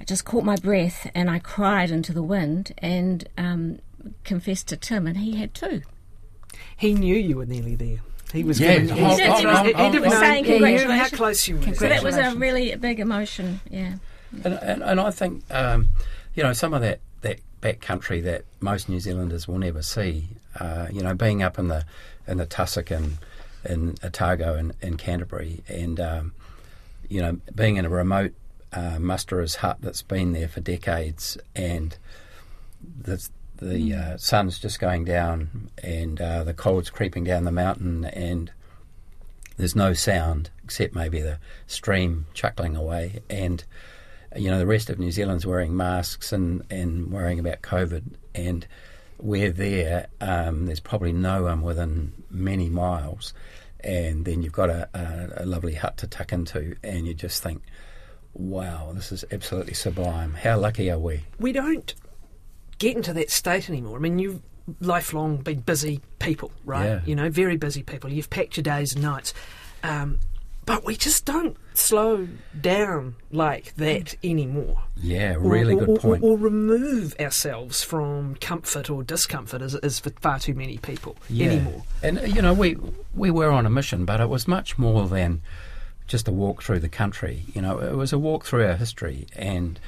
I 0.00 0.04
just 0.04 0.24
caught 0.24 0.44
my 0.44 0.56
breath 0.56 1.10
and 1.14 1.30
I 1.30 1.38
cried 1.38 1.90
into 1.90 2.12
the 2.12 2.22
wind 2.22 2.72
and 2.78 3.28
um, 3.36 3.78
confessed 4.24 4.68
to 4.68 4.76
Tim, 4.76 5.06
and 5.06 5.18
he 5.18 5.36
had 5.36 5.54
too. 5.54 5.82
He 6.76 6.94
knew 6.94 7.16
you 7.16 7.36
were 7.36 7.46
nearly 7.46 7.74
there. 7.74 7.98
He 8.32 8.42
was 8.42 8.58
Yeah, 8.58 8.78
giving 8.78 8.96
he, 8.96 9.02
he, 9.02 9.08
he, 9.08 9.14
he'd 9.14 9.24
have 9.24 10.06
oh. 10.06 10.10
Saying 10.10 10.44
he 10.44 10.58
knew 10.58 10.90
how 10.90 11.08
close 11.08 11.46
you 11.46 11.56
were. 11.56 11.74
So 11.74 11.88
that 11.88 12.02
was 12.02 12.16
a 12.16 12.34
really 12.34 12.74
big 12.74 12.98
emotion. 12.98 13.60
Yeah. 13.70 13.94
And, 14.42 14.54
and, 14.54 14.82
and 14.82 15.00
I 15.00 15.10
think, 15.12 15.44
um, 15.52 15.88
you 16.34 16.42
know, 16.42 16.52
some 16.52 16.74
of 16.74 16.80
that, 16.82 17.00
that 17.64 17.72
back 17.72 17.80
country 17.80 18.20
that 18.20 18.44
most 18.60 18.88
New 18.88 19.00
Zealanders 19.00 19.48
will 19.48 19.58
never 19.58 19.82
see, 19.82 20.28
uh, 20.60 20.86
you 20.92 21.02
know, 21.02 21.14
being 21.14 21.42
up 21.42 21.58
in 21.58 21.68
the 21.68 21.84
in 22.26 22.38
the 22.38 22.46
Tussock 22.46 22.90
and 22.90 23.18
in 23.64 23.94
Otago 24.02 24.54
and, 24.54 24.74
and 24.82 24.98
Canterbury, 24.98 25.62
and 25.68 25.98
um, 25.98 26.32
you 27.08 27.20
know, 27.20 27.38
being 27.54 27.76
in 27.76 27.84
a 27.84 27.88
remote 27.88 28.32
uh, 28.72 28.98
musterer's 28.98 29.56
hut 29.56 29.78
that's 29.80 30.02
been 30.02 30.32
there 30.32 30.48
for 30.48 30.60
decades, 30.60 31.38
and 31.56 31.96
the 33.02 33.26
the 33.56 33.94
uh, 33.94 34.16
sun's 34.16 34.58
just 34.58 34.78
going 34.78 35.04
down, 35.04 35.70
and 35.82 36.20
uh, 36.20 36.44
the 36.44 36.54
cold's 36.54 36.90
creeping 36.90 37.24
down 37.24 37.44
the 37.44 37.52
mountain, 37.52 38.04
and 38.04 38.52
there's 39.56 39.76
no 39.76 39.94
sound 39.94 40.50
except 40.64 40.94
maybe 40.94 41.20
the 41.20 41.38
stream 41.66 42.26
chuckling 42.34 42.76
away, 42.76 43.20
and 43.30 43.64
you 44.36 44.50
know 44.50 44.58
the 44.58 44.66
rest 44.66 44.90
of 44.90 44.98
New 44.98 45.10
Zealand's 45.10 45.46
wearing 45.46 45.76
masks 45.76 46.32
and, 46.32 46.62
and 46.70 47.10
worrying 47.10 47.38
about 47.38 47.62
COVID, 47.62 48.04
and 48.34 48.66
we're 49.18 49.52
there. 49.52 50.08
Um, 50.20 50.66
there's 50.66 50.80
probably 50.80 51.12
no 51.12 51.44
one 51.44 51.62
within 51.62 52.12
many 52.30 52.68
miles, 52.68 53.32
and 53.80 54.24
then 54.24 54.42
you've 54.42 54.52
got 54.52 54.70
a, 54.70 54.88
a, 54.94 55.44
a 55.44 55.46
lovely 55.46 55.74
hut 55.74 55.96
to 55.98 56.06
tuck 56.06 56.32
into, 56.32 56.76
and 56.82 57.06
you 57.06 57.14
just 57.14 57.42
think, 57.42 57.62
"Wow, 58.34 58.92
this 58.94 59.12
is 59.12 59.24
absolutely 59.30 59.74
sublime. 59.74 60.34
How 60.34 60.58
lucky 60.58 60.90
are 60.90 60.98
we?" 60.98 61.24
we 61.38 61.52
don't 61.52 61.94
get 62.78 62.96
into 62.96 63.12
that 63.14 63.30
state 63.30 63.68
anymore. 63.68 63.96
I 63.96 64.00
mean, 64.00 64.18
you've 64.18 64.42
lifelong 64.80 65.38
been 65.38 65.60
busy 65.60 66.00
people, 66.18 66.50
right? 66.64 66.84
Yeah. 66.84 67.00
You 67.04 67.14
know, 67.14 67.30
very 67.30 67.56
busy 67.56 67.82
people. 67.82 68.10
You've 68.10 68.30
packed 68.30 68.56
your 68.56 68.62
days 68.62 68.94
and 68.94 69.02
nights. 69.02 69.34
Um, 69.82 70.18
but 70.66 70.84
we 70.84 70.96
just 70.96 71.24
don't 71.24 71.56
slow 71.74 72.28
down 72.60 73.16
like 73.30 73.74
that 73.76 74.16
anymore. 74.22 74.82
Yeah, 74.96 75.34
really 75.38 75.74
or, 75.74 75.80
good 75.80 75.88
or- 75.88 75.98
point. 75.98 76.22
Or, 76.22 76.30
or 76.32 76.38
remove 76.38 77.14
ourselves 77.20 77.82
from 77.82 78.36
comfort 78.36 78.88
or 78.90 79.02
discomfort 79.02 79.62
as, 79.62 79.74
as 79.76 80.00
for 80.00 80.10
far 80.20 80.38
too 80.38 80.54
many 80.54 80.78
people 80.78 81.16
anymore. 81.30 81.82
And 82.02 82.20
you 82.34 82.40
know, 82.42 82.52
we 82.52 82.76
we 83.14 83.30
were 83.30 83.50
on 83.50 83.66
a 83.66 83.70
mission, 83.70 84.04
but 84.04 84.20
it 84.20 84.28
was 84.28 84.46
much 84.48 84.78
more 84.78 85.08
than 85.08 85.42
just 86.06 86.28
a 86.28 86.32
walk 86.32 86.62
through 86.62 86.80
the 86.80 86.88
country. 86.88 87.44
You 87.54 87.62
know, 87.62 87.78
it 87.78 87.96
was 87.96 88.12
a 88.12 88.18
walk 88.18 88.44
through 88.44 88.66
our 88.66 88.76
history 88.76 89.26
and 89.34 89.80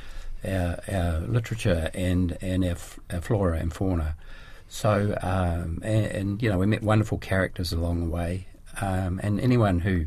our, 0.45 0.81
our 0.89 1.21
literature 1.21 1.91
and 1.95 2.37
and 2.41 2.65
our, 2.65 2.77
our 3.12 3.21
flora 3.21 3.59
and 3.59 3.73
fauna. 3.73 4.17
So, 4.69 5.17
um, 5.23 5.81
and, 5.85 6.07
and 6.07 6.43
you 6.43 6.51
know, 6.51 6.59
we 6.59 6.67
met 6.67 6.83
wonderful 6.83 7.19
characters 7.19 7.73
along 7.73 8.01
the 8.01 8.11
way, 8.11 8.49
um, 8.81 9.21
and 9.23 9.41
anyone 9.41 9.79
who 9.79 10.07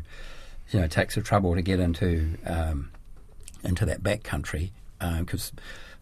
you 0.70 0.80
know 0.80 0.86
takes 0.86 1.14
the 1.14 1.22
trouble 1.22 1.54
to 1.54 1.62
get 1.62 1.80
into 1.80 2.36
um, 2.46 2.90
into 3.64 3.84
that 3.86 4.02
back 4.02 4.22
country 4.22 4.72
because 5.18 5.52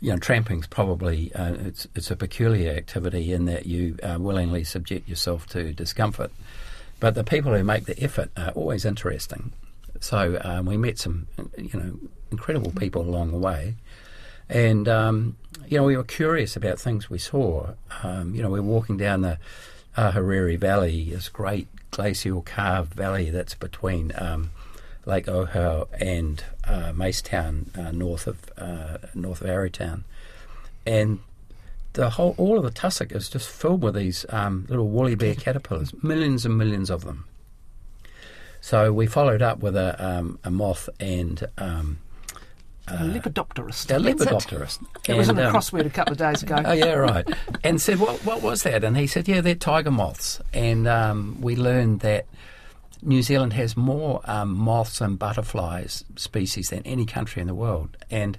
you 0.01 0.11
know 0.11 0.19
tramping's 0.19 0.67
probably 0.67 1.33
uh, 1.35 1.55
it's 1.55 1.87
it's 1.95 2.11
a 2.11 2.17
peculiar 2.17 2.73
activity 2.73 3.33
in 3.33 3.47
that 3.47 3.67
you 3.67 3.97
uh, 4.03 4.17
willingly 4.19 4.65
subject 4.65 5.09
yourself 5.09 5.47
to 5.49 5.73
discomfort, 5.73 6.31
but 7.01 7.15
the 7.15 7.25
people 7.25 7.55
who 7.55 7.65
make 7.65 7.87
the 7.87 8.01
effort 8.03 8.31
are 8.37 8.51
always 8.51 8.85
interesting. 8.85 9.53
So 10.01 10.41
um, 10.45 10.67
we 10.67 10.77
met 10.77 10.99
some 10.99 11.27
you 11.57 11.71
know 11.73 11.99
incredible 12.31 12.73
people 12.73 13.03
along 13.03 13.33
the 13.33 13.39
way, 13.39 13.75
and 14.49 14.89
um, 14.89 15.37
you 15.69 15.77
know, 15.77 15.85
we 15.85 15.97
were 15.97 16.05
curious 16.05 16.57
about 16.57 16.79
things 16.81 17.11
we 17.11 17.19
saw. 17.19 17.75
Um, 18.03 18.35
you 18.35 18.43
know, 18.43 18.49
we 18.49 18.61
were 18.61 18.67
walking 18.67 18.97
down 18.97 19.21
the 19.21 19.39
Ahuriri 19.97 20.59
Valley, 20.59 21.11
this 21.11 21.29
great 21.29 21.69
glacial 21.91 22.43
carved 22.43 22.95
valley 22.95 23.31
that's 23.31 23.55
between 23.55 24.13
um, 24.17 24.51
Lake 25.09 25.27
Ohau 25.27 25.89
and 26.01 26.45
uh, 26.65 26.93
Macetown, 26.93 27.77
uh, 27.77 27.91
north 27.93 28.27
of 28.27 28.39
uh, 28.59 28.99
north 29.15 29.41
of 29.41 29.49
Arrowtown, 29.49 30.05
and 30.87 31.21
the 31.95 32.11
whole 32.11 32.35
all 32.37 32.59
of 32.59 32.65
the 32.65 32.71
tussock 32.71 33.11
is 33.13 33.31
just 33.31 33.49
filled 33.49 33.83
with 33.83 33.95
these 33.95 34.27
um, 34.29 34.67
little 34.69 34.89
woolly 34.89 35.15
bear 35.15 35.35
caterpillars, 35.35 35.93
millions 36.03 36.45
and 36.45 36.59
millions 36.59 36.91
of 36.91 37.05
them. 37.05 37.25
So 38.61 38.93
we 38.93 39.07
followed 39.07 39.41
up 39.41 39.61
with 39.61 39.77
a, 39.77 39.97
um, 40.05 40.39
a 40.45 40.51
moth 40.51 40.89
and 41.01 41.49
um, 41.57 41.99
a 42.87 42.97
lepidopterist. 42.97 43.91
a 43.91 43.99
lepidopterist. 43.99 44.85
It 45.09 45.15
was 45.15 45.31
in 45.31 45.39
a 45.39 45.47
um, 45.47 45.55
crossword 45.55 45.87
a 45.87 45.91
couple 45.91 46.13
of 46.13 46.19
days 46.19 46.43
ago. 46.43 46.57
Oh 46.67 46.73
yeah, 46.73 46.93
right. 46.93 47.27
And 47.65 47.81
said, 47.81 47.99
"What 47.99 48.23
what 48.27 48.43
was 48.43 48.63
that?" 48.65 48.85
And 48.85 48.97
he 48.97 49.07
said, 49.07 49.27
"Yeah, 49.27 49.41
they're 49.41 49.55
tiger 49.55 49.91
moths." 49.91 50.41
And 50.53 50.87
um, 50.87 51.41
we 51.41 51.57
learned 51.57 52.01
that 52.01 52.27
New 53.03 53.23
Zealand 53.23 53.53
has 53.55 53.77
more 53.77 54.21
um, 54.25 54.55
moths 54.55 55.01
and 55.01 55.19
butterflies 55.19 56.05
species 56.17 56.71
than 56.71 56.83
any 56.85 57.07
country 57.07 57.41
in 57.41 57.49
the 57.49 57.55
world, 57.55 57.97
and 58.11 58.39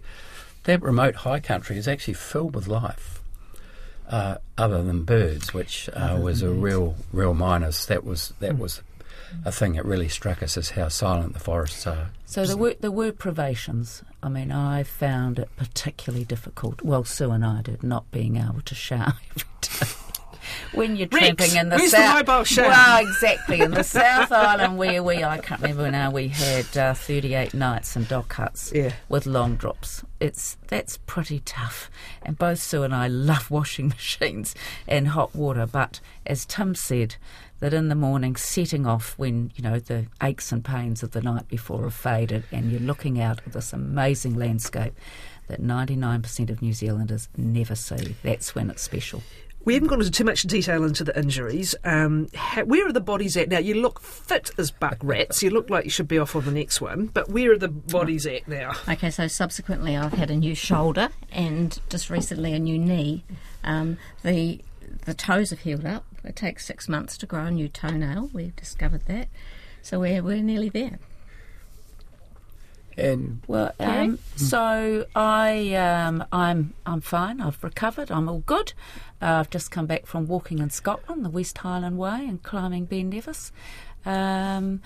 that 0.64 0.82
remote 0.82 1.16
high 1.16 1.40
country 1.40 1.78
is 1.78 1.88
actually 1.88 2.16
filled 2.16 2.56
with 2.56 2.68
life. 2.68 3.16
Uh, 4.08 4.40
other 4.58 4.82
than 4.82 5.04
birds, 5.04 5.54
which 5.54 5.88
uh, 5.94 6.18
was 6.20 6.42
a 6.42 6.50
real, 6.50 6.96
real 7.14 7.36
minus. 7.36 7.86
That 7.86 8.04
was 8.04 8.34
that 8.40 8.58
was 8.58 8.82
a 9.46 9.52
thing 9.52 9.74
that 9.74 9.86
really 9.86 10.10
struck 10.10 10.42
us 10.42 10.58
as 10.58 10.72
how 10.72 10.88
silent 10.88 11.34
the 11.34 11.40
forests 11.40 11.86
are. 11.86 12.10
So 12.26 12.46
there 12.46 12.58
were 12.58 12.76
there 12.80 12.92
were 12.92 13.12
privations. 13.12 14.04
I 14.22 14.30
mean, 14.30 14.52
I 14.52 14.84
found 14.84 15.40
it 15.40 15.50
particularly 15.58 16.26
difficult. 16.26 16.82
Well, 16.82 17.04
Sue 17.04 17.32
and 17.32 17.46
I 17.46 17.62
did 17.62 17.84
not 17.84 18.10
being 18.12 18.38
able 18.38 18.62
to 18.62 18.76
shower 18.76 19.14
every 19.36 19.50
day. 19.62 20.09
When 20.74 20.96
you're 20.96 21.08
Rex, 21.12 21.26
tramping 21.26 21.56
in 21.56 21.70
the 21.70 21.76
where's 21.78 21.92
the 21.92 21.98
south, 22.26 22.48
shower? 22.48 22.68
well, 22.70 23.02
exactly 23.02 23.62
in 23.62 23.72
the 23.72 23.84
South 23.84 24.32
Island 24.32 24.78
where 24.78 25.02
we, 25.04 25.24
I 25.24 25.38
can't 25.40 25.62
remember 25.62 25.90
now, 25.92 26.12
we 26.12 26.28
had 26.30 26.78
uh, 26.78 26.94
38 26.94 27.54
nights 27.54 27.96
in 27.96 28.06
DOC 28.06 28.34
huts 28.34 28.72
Yeah. 28.74 28.94
with 29.10 29.26
long 29.26 29.56
drops. 29.56 30.04
It's 30.20 30.58
that's 30.68 30.98
pretty 31.06 31.40
tough. 31.40 31.90
And 32.22 32.38
both 32.38 32.60
Sue 32.60 32.84
and 32.84 32.94
I 32.94 33.08
love 33.08 33.50
washing 33.52 33.88
machines 33.90 34.54
and 34.88 35.10
hot 35.10 35.34
water. 35.36 35.66
But 35.66 36.00
as 36.26 36.46
Tim 36.46 36.76
said, 36.76 37.16
that 37.62 37.74
in 37.74 37.90
the 37.90 37.96
morning, 37.96 38.38
setting 38.38 38.86
off 38.86 39.16
when 39.18 39.52
you 39.56 39.62
know 39.64 39.80
the 39.80 40.06
aches 40.24 40.52
and 40.54 40.64
pains 40.64 41.04
of 41.04 41.12
the 41.12 41.22
night 41.22 41.48
before 41.50 41.84
have 41.84 41.94
faded, 41.94 42.46
and 42.54 42.72
you're 42.72 42.80
looking 42.80 43.20
out 43.22 43.40
at 43.46 43.52
this 43.54 43.74
amazing 43.74 44.36
landscape 44.38 44.94
that 45.48 45.62
99% 45.62 46.50
of 46.50 46.62
New 46.62 46.72
Zealanders 46.74 47.28
never 47.36 47.76
see. 47.76 48.16
That's 48.24 48.54
when 48.56 48.70
it's 48.70 48.82
special. 48.84 49.24
We 49.70 49.76
haven't 49.76 49.90
gone 49.90 50.00
into 50.00 50.10
too 50.10 50.24
much 50.24 50.42
detail 50.42 50.84
into 50.84 51.04
the 51.04 51.16
injuries. 51.16 51.76
Um, 51.84 52.28
where 52.66 52.88
are 52.88 52.92
the 52.92 53.00
bodies 53.00 53.38
at 53.38 53.50
now? 53.50 53.60
You 53.60 53.76
look 53.76 54.00
fit 54.00 54.50
as 54.58 54.72
buck 54.72 54.98
rats. 55.04 55.44
You 55.44 55.52
look 55.52 55.70
like 55.70 55.84
you 55.84 55.92
should 55.92 56.08
be 56.08 56.18
off 56.18 56.36
on 56.36 56.46
the 56.46 56.52
next 56.52 56.82
one. 56.82 57.06
But 57.06 57.30
where 57.30 57.52
are 57.52 57.58
the 57.60 57.68
bodies 57.68 58.26
at 58.26 58.48
now? 58.48 58.72
Okay, 58.88 59.12
so 59.12 59.28
subsequently, 59.28 59.96
I've 59.96 60.14
had 60.14 60.32
a 60.32 60.36
new 60.36 60.56
shoulder 60.56 61.10
and 61.32 61.78
just 61.88 62.10
recently 62.10 62.54
a 62.54 62.58
new 62.58 62.80
knee. 62.80 63.24
Um, 63.64 64.00
the 64.24 64.62
the 65.06 65.14
toes 65.14 65.52
have 65.52 65.60
healed 65.60 65.86
up. 65.86 66.04
It 66.24 66.36
takes 66.36 66.66
six 66.66 66.90
months 66.90 67.16
to 67.20 67.28
grow 67.28 67.46
a 67.46 67.52
new 67.52 67.68
toenail. 67.68 68.32
We've 68.34 68.56
discovered 68.56 69.06
that, 69.06 69.28
so 69.84 70.00
we're 70.00 70.24
we're 70.24 70.42
nearly 70.42 70.70
there. 70.70 70.98
And 72.98 73.42
Well, 73.48 73.74
um, 73.80 74.20
so 74.36 75.06
I, 75.16 75.74
um, 75.76 76.26
I'm, 76.32 76.74
I'm 76.86 77.02
fine. 77.02 77.40
I've 77.40 77.64
recovered. 77.64 78.12
I'm 78.12 78.28
all 78.28 78.44
good. 78.46 78.74
Uh, 79.22 79.36
I've 79.36 79.50
just 79.50 79.72
come 79.72 79.86
back 79.86 80.06
from 80.06 80.28
walking 80.28 80.60
in 80.60 80.70
Scotland, 80.70 81.24
the 81.24 81.30
West 81.30 81.58
Highland 81.60 81.98
Way, 81.98 82.26
and 82.28 82.42
climbing 82.44 82.86
Ben 82.86 83.10
Nevis. 83.10 83.52
Um, 84.06 84.82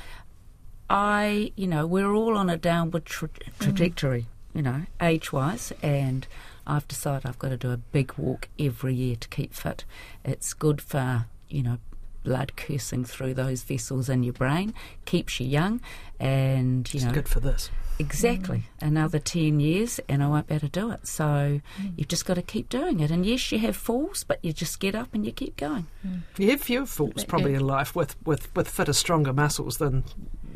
I, 0.89 1.51
you 1.55 1.67
know, 1.67 1.87
we're 1.87 2.13
all 2.13 2.37
on 2.37 2.49
a 2.49 2.57
downward 2.57 3.05
tra- 3.05 3.29
trajectory, 3.59 4.27
you 4.53 4.61
know, 4.61 4.83
age-wise, 5.01 5.73
and 5.81 6.27
I've 6.67 6.87
decided 6.87 7.27
I've 7.27 7.39
got 7.39 7.49
to 7.49 7.57
do 7.57 7.71
a 7.71 7.77
big 7.77 8.13
walk 8.17 8.49
every 8.59 8.93
year 8.93 9.15
to 9.15 9.27
keep 9.27 9.53
fit. 9.53 9.85
It's 10.23 10.53
good 10.53 10.81
for, 10.81 11.25
you 11.49 11.63
know, 11.63 11.77
blood 12.23 12.55
coursing 12.55 13.03
through 13.05 13.33
those 13.33 13.63
vessels 13.63 14.09
in 14.09 14.23
your 14.23 14.33
brain, 14.33 14.73
keeps 15.05 15.39
you 15.39 15.47
young, 15.47 15.81
and 16.19 16.91
you 16.93 16.97
It's 16.97 17.05
know, 17.05 17.13
good 17.13 17.27
for 17.27 17.39
this. 17.39 17.69
Exactly. 17.99 18.63
Mm. 18.81 18.87
Another 18.87 19.19
10 19.19 19.59
years 19.59 19.99
and 20.09 20.23
I 20.23 20.27
won't 20.27 20.47
be 20.47 20.55
able 20.55 20.67
to 20.67 20.79
do 20.79 20.91
it. 20.91 21.05
So 21.07 21.23
mm. 21.23 21.61
you've 21.95 22.07
just 22.07 22.25
got 22.25 22.35
to 22.35 22.41
keep 22.41 22.69
doing 22.69 22.99
it. 23.01 23.11
And 23.11 23.25
yes, 23.25 23.51
you 23.51 23.59
have 23.59 23.75
falls, 23.75 24.23
but 24.23 24.39
you 24.43 24.51
just 24.51 24.79
get 24.79 24.95
up 24.95 25.13
and 25.13 25.25
you 25.25 25.31
keep 25.31 25.57
going. 25.57 25.85
Mm. 26.05 26.21
You 26.37 26.49
have 26.51 26.61
fewer 26.61 26.85
falls 26.85 27.23
probably 27.23 27.51
Yeah. 27.51 27.59
in 27.59 27.67
life 27.67 27.95
with, 27.95 28.15
with, 28.25 28.53
with 28.55 28.67
fitter, 28.67 28.93
stronger 28.93 29.33
muscles 29.33 29.77
than 29.77 30.03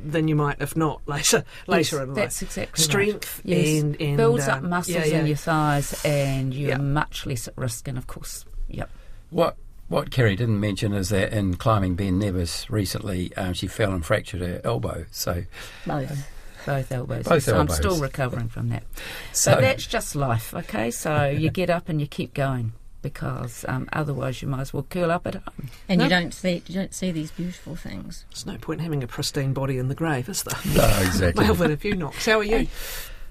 than 0.06 0.28
you 0.28 0.36
might 0.36 0.62
if 0.62 0.76
not 0.78 1.02
later 1.08 1.44
later 1.66 1.96
Yes, 1.98 2.04
in 2.04 2.08
life. 2.10 2.16
That's 2.16 2.42
exactly 2.44 2.84
Strength 2.84 3.38
right. 3.40 3.58
Yes. 3.58 3.82
and, 3.82 4.02
and 4.02 4.18
builds 4.18 4.48
uh, 4.48 4.52
up 4.52 4.58
um, 4.64 4.70
muscles 4.70 4.96
yeah, 4.96 5.06
yeah. 5.06 5.20
in 5.20 5.28
your 5.28 5.36
thighs 5.36 6.06
and 6.06 6.54
you're 6.54 6.70
Yeah. 6.70 6.78
much 6.78 7.26
less 7.26 7.48
at 7.48 7.58
risk. 7.58 7.88
And 7.88 7.98
of 7.98 8.08
course, 8.08 8.46
yep. 8.68 8.90
What 9.32 9.58
what 9.88 10.12
Kerry 10.12 10.36
didn't 10.36 10.60
mention 10.60 10.94
is 10.94 11.10
that 11.10 11.32
in 11.32 11.56
climbing 11.56 11.96
Ben 11.96 12.20
Nevis 12.20 12.70
recently, 12.70 13.36
um, 13.38 13.54
she 13.54 13.68
fell 13.68 13.92
and 13.94 14.06
fractured 14.06 14.42
her 14.42 14.62
elbow. 14.64 15.06
So, 15.12 15.44
Both. 15.86 16.30
Both 16.66 16.92
elbows. 16.92 17.24
Both 17.26 17.44
so 17.44 17.56
elbows. 17.56 17.78
I'm 17.78 17.82
still 17.82 18.00
recovering 18.02 18.50
from 18.50 18.70
that. 18.70 18.84
So, 19.32 19.54
so 19.54 19.62
that's 19.62 19.88
just 19.88 20.16
life, 20.16 20.54
okay? 20.54 20.92
So 20.92 21.26
you 21.38 21.50
get 21.50 21.70
up 21.70 21.88
and 21.88 22.02
you 22.02 22.08
keep 22.08 22.34
going 22.34 22.74
because 23.02 23.64
um, 23.70 23.88
otherwise 23.94 24.42
you 24.42 24.50
might 24.50 24.62
as 24.62 24.74
well 24.74 24.86
curl 24.90 25.10
up 25.10 25.26
at 25.26 25.36
home. 25.36 25.70
And 25.88 26.00
No. 26.00 26.04
you 26.06 26.10
don't 26.10 26.34
see 26.34 26.62
you 26.68 26.76
don't 26.76 26.94
see 26.94 27.12
these 27.12 27.32
beautiful 27.32 27.78
things. 27.78 28.26
There's 28.32 28.46
no 28.46 28.58
point 28.58 28.82
having 28.82 29.02
a 29.02 29.08
pristine 29.08 29.54
body 29.54 29.78
in 29.78 29.88
the 29.88 29.96
grave, 29.96 30.28
is 30.28 30.44
there? 30.44 30.60
no, 30.76 30.84
exactly. 31.06 31.46
Well, 31.46 31.56
with 31.56 31.72
a 31.72 31.78
few 31.78 31.96
knocks. 31.96 32.26
How 32.26 32.40
are 32.40 32.44
you? 32.44 32.68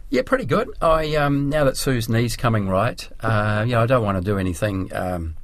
Yeah, 0.09 0.23
pretty 0.25 0.47
good. 0.47 0.71
I 0.81 1.17
um, 1.17 1.51
now 1.51 1.65
that 1.65 1.77
Sue's 1.77 2.09
knee's 2.09 2.37
coming 2.37 2.69
right, 2.69 3.07
uh, 3.21 3.65
you 3.67 3.73
know, 3.73 3.83
I 3.83 3.87
don't 3.87 4.05
want 4.05 4.17
to 4.17 4.25
do 4.25 4.39
anything 4.39 4.91
um, 4.95 5.37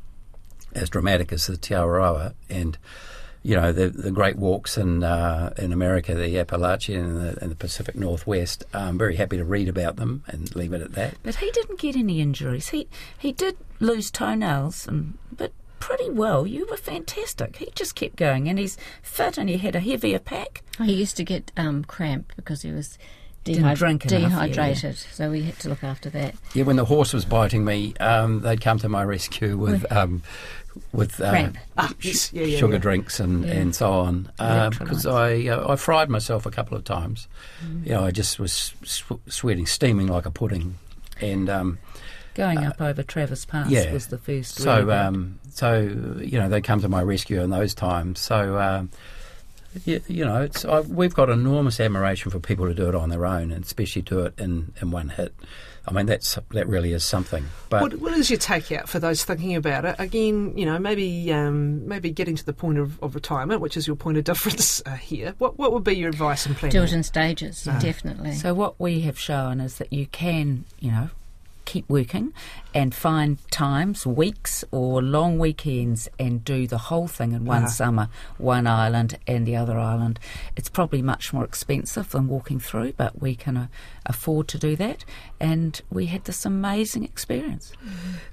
as 0.74 0.90
dramatic 0.90 1.32
as 1.32 1.46
the 1.46 1.56
Te 1.56 1.74
Araroa 1.74 2.34
and 2.48 2.78
you 3.42 3.56
know 3.56 3.72
the 3.72 3.88
the 3.88 4.10
great 4.10 4.36
walks 4.36 4.78
in 4.78 5.02
uh, 5.02 5.52
in 5.58 5.72
America, 5.72 6.14
the 6.14 6.38
Appalachian 6.38 7.04
and 7.04 7.16
the, 7.16 7.42
and 7.42 7.50
the 7.50 7.56
Pacific 7.56 7.96
Northwest. 7.96 8.64
I'm 8.72 8.98
very 8.98 9.16
happy 9.16 9.36
to 9.36 9.44
read 9.44 9.68
about 9.68 9.96
them 9.96 10.22
and 10.28 10.54
leave 10.54 10.72
it 10.72 10.80
at 10.80 10.92
that. 10.92 11.14
But 11.22 11.36
he 11.36 11.50
didn't 11.50 11.80
get 11.80 11.96
any 11.96 12.20
injuries. 12.20 12.68
He 12.68 12.88
he 13.18 13.32
did 13.32 13.56
lose 13.80 14.10
toenails, 14.10 14.86
and 14.86 15.18
but 15.36 15.52
pretty 15.80 16.10
well. 16.10 16.46
You 16.46 16.66
were 16.70 16.76
fantastic. 16.76 17.56
He 17.56 17.68
just 17.74 17.96
kept 17.96 18.14
going, 18.14 18.48
and 18.48 18.58
he's 18.58 18.76
fit, 19.02 19.36
and 19.38 19.48
he 19.48 19.58
had 19.58 19.74
a 19.74 19.80
heavier 19.80 20.20
pack. 20.20 20.62
He 20.78 20.92
used 20.92 21.16
to 21.16 21.24
get 21.24 21.50
um, 21.56 21.82
cramp 21.84 22.32
because 22.36 22.62
he 22.62 22.70
was 22.70 22.96
Drink 23.44 24.06
enough, 24.06 24.12
yeah, 24.12 24.28
dehydrated, 24.28 24.96
so 24.96 25.30
we 25.30 25.42
had 25.42 25.58
to 25.60 25.68
look 25.68 25.82
after 25.82 26.08
that. 26.10 26.36
Yeah, 26.54 26.62
when 26.62 26.76
the 26.76 26.84
horse 26.84 27.12
was 27.12 27.24
biting 27.24 27.64
me, 27.64 27.94
um, 27.98 28.40
they'd 28.40 28.60
come 28.60 28.78
to 28.78 28.88
my 28.88 29.02
rescue 29.02 29.56
with 29.56 29.90
um, 29.90 30.22
with 30.92 31.20
uh, 31.20 31.50
Ah, 31.76 31.92
yes, 32.00 32.32
yeah, 32.32 32.44
yeah, 32.44 32.58
sugar 32.58 32.78
drinks 32.78 33.18
and, 33.18 33.44
and 33.44 33.74
so 33.74 33.90
on. 33.90 34.30
Uh, 34.38 34.70
because 34.70 35.06
I 35.06 35.46
uh, 35.46 35.72
I 35.72 35.76
fried 35.76 36.08
myself 36.08 36.46
a 36.46 36.50
couple 36.50 36.76
of 36.76 36.84
times. 36.84 37.26
Mm. 37.64 37.86
You 37.86 37.92
know, 37.92 38.04
I 38.04 38.12
just 38.12 38.38
was 38.38 38.74
sw- 38.84 39.12
sweating, 39.26 39.66
steaming 39.66 40.06
like 40.06 40.24
a 40.24 40.30
pudding, 40.30 40.78
and 41.20 41.50
um, 41.50 41.78
Going 42.34 42.58
up 42.58 42.80
over 42.80 43.02
Travers 43.02 43.44
Pass 43.44 43.68
yeah. 43.68 43.92
was 43.92 44.06
the 44.06 44.18
first. 44.18 44.56
so 44.56 44.90
um, 44.90 45.40
so 45.50 45.80
you 46.18 46.38
know 46.38 46.48
they 46.48 46.60
come 46.60 46.80
to 46.80 46.88
my 46.88 47.02
rescue 47.02 47.40
in 47.40 47.50
those 47.50 47.74
times. 47.74 48.20
So. 48.20 48.88
You, 49.84 50.02
you 50.06 50.24
know, 50.24 50.42
it's 50.42 50.64
I, 50.64 50.80
we've 50.80 51.14
got 51.14 51.30
enormous 51.30 51.80
admiration 51.80 52.30
for 52.30 52.38
people 52.38 52.66
who 52.66 52.74
do 52.74 52.88
it 52.88 52.94
on 52.94 53.08
their 53.08 53.24
own, 53.24 53.50
and 53.50 53.64
especially 53.64 54.02
do 54.02 54.20
it 54.20 54.34
in, 54.38 54.72
in 54.80 54.90
one 54.90 55.08
hit. 55.08 55.34
I 55.86 55.92
mean, 55.92 56.06
that's 56.06 56.38
that 56.50 56.68
really 56.68 56.92
is 56.92 57.04
something. 57.04 57.46
But 57.68 57.82
What, 57.82 57.94
what 57.94 58.12
is 58.12 58.30
your 58.30 58.38
takeout 58.38 58.86
for 58.86 59.00
those 59.00 59.24
thinking 59.24 59.56
about 59.56 59.84
it? 59.84 59.96
Again, 59.98 60.56
you 60.56 60.64
know, 60.64 60.78
maybe 60.78 61.32
um, 61.32 61.88
maybe 61.88 62.10
getting 62.10 62.36
to 62.36 62.44
the 62.44 62.52
point 62.52 62.78
of, 62.78 63.02
of 63.02 63.14
retirement, 63.14 63.60
which 63.60 63.76
is 63.76 63.86
your 63.86 63.96
point 63.96 64.18
of 64.18 64.24
difference 64.32 64.82
uh, 64.86 64.90
here. 64.94 65.34
What 65.38 65.58
what 65.58 65.72
would 65.72 65.84
be 65.84 65.96
your 65.96 66.08
advice 66.08 66.46
and 66.46 66.56
plan? 66.56 66.70
Do 66.70 66.82
it 66.82 66.92
in 66.92 67.02
stages, 67.02 67.64
definitely. 67.64 68.34
So 68.34 68.54
what 68.54 68.78
we 68.78 69.00
have 69.00 69.18
shown 69.18 69.60
is 69.60 69.78
that 69.78 69.92
you 69.92 70.06
can, 70.06 70.64
you 70.78 70.90
know, 70.92 71.10
keep 71.64 71.88
working 71.88 72.32
and 72.74 72.94
find 72.94 73.38
times, 73.50 74.06
weeks 74.06 74.64
or 74.70 75.02
long 75.02 75.38
weekends 75.38 76.08
and 76.18 76.44
do 76.44 76.66
the 76.66 76.78
whole 76.78 77.06
thing 77.08 77.32
in 77.32 77.44
one 77.44 77.64
Ah. 77.64 77.68
summer, 77.68 78.08
one 78.38 78.66
island 78.66 79.18
and 79.26 79.46
the 79.46 79.56
other 79.56 79.78
island. 79.78 80.18
It's 80.56 80.68
probably 80.68 81.02
much 81.02 81.32
more 81.32 81.44
expensive 81.44 82.10
than 82.10 82.28
walking 82.28 82.58
through, 82.60 82.92
but 82.94 83.20
we 83.20 83.34
can 83.34 83.56
uh, 83.56 83.66
afford 84.06 84.48
to 84.48 84.58
do 84.58 84.76
that. 84.76 85.04
And 85.40 85.80
we 85.90 86.06
had 86.06 86.24
this 86.24 86.44
amazing 86.44 87.04
experience. 87.04 87.72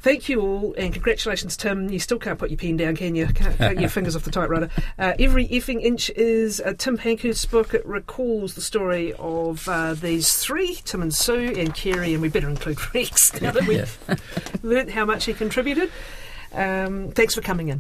Thank 0.02 0.30
you 0.30 0.42
all, 0.42 0.74
and 0.78 0.94
congratulations, 0.94 1.58
Tim. 1.58 1.90
You 1.90 2.00
still 2.00 2.20
can't 2.20 2.38
put 2.40 2.50
your 2.50 2.58
pen 2.58 2.78
down, 2.78 2.96
can 2.96 3.16
you? 3.16 3.28
Can't 3.28 3.58
take 3.58 3.80
your 3.80 3.90
fingers 3.90 4.16
off 4.16 4.24
the 4.24 4.32
typewriter. 4.32 4.70
Uh, 4.98 5.14
Every 5.20 5.48
effing 5.48 5.82
inch 5.82 6.10
is 6.12 6.60
a 6.60 6.74
Tim 6.74 6.98
Pankhurst's 6.98 7.46
book. 7.46 7.74
It 7.74 7.86
recalls 7.86 8.56
the 8.56 8.62
story 8.62 9.14
of 9.20 9.68
uh, 9.68 9.94
these 9.94 10.38
three, 10.38 10.76
Tim 10.86 11.02
and 11.02 11.14
Sue 11.14 11.54
and 11.58 11.74
Kerry, 11.74 12.14
and 12.14 12.22
we 12.22 12.30
better 12.30 12.50
include 12.50 12.78
Rex. 12.94 13.40
now 13.42 13.52
that 13.52 13.68
we've 13.68 13.98
learnt 14.64 14.92
how 14.92 15.06
much 15.06 15.26
he 15.26 15.34
contributed. 15.34 15.92
Um, 16.52 17.12
thanks 17.12 17.36
for 17.36 17.42
coming 17.42 17.70
in. 17.70 17.78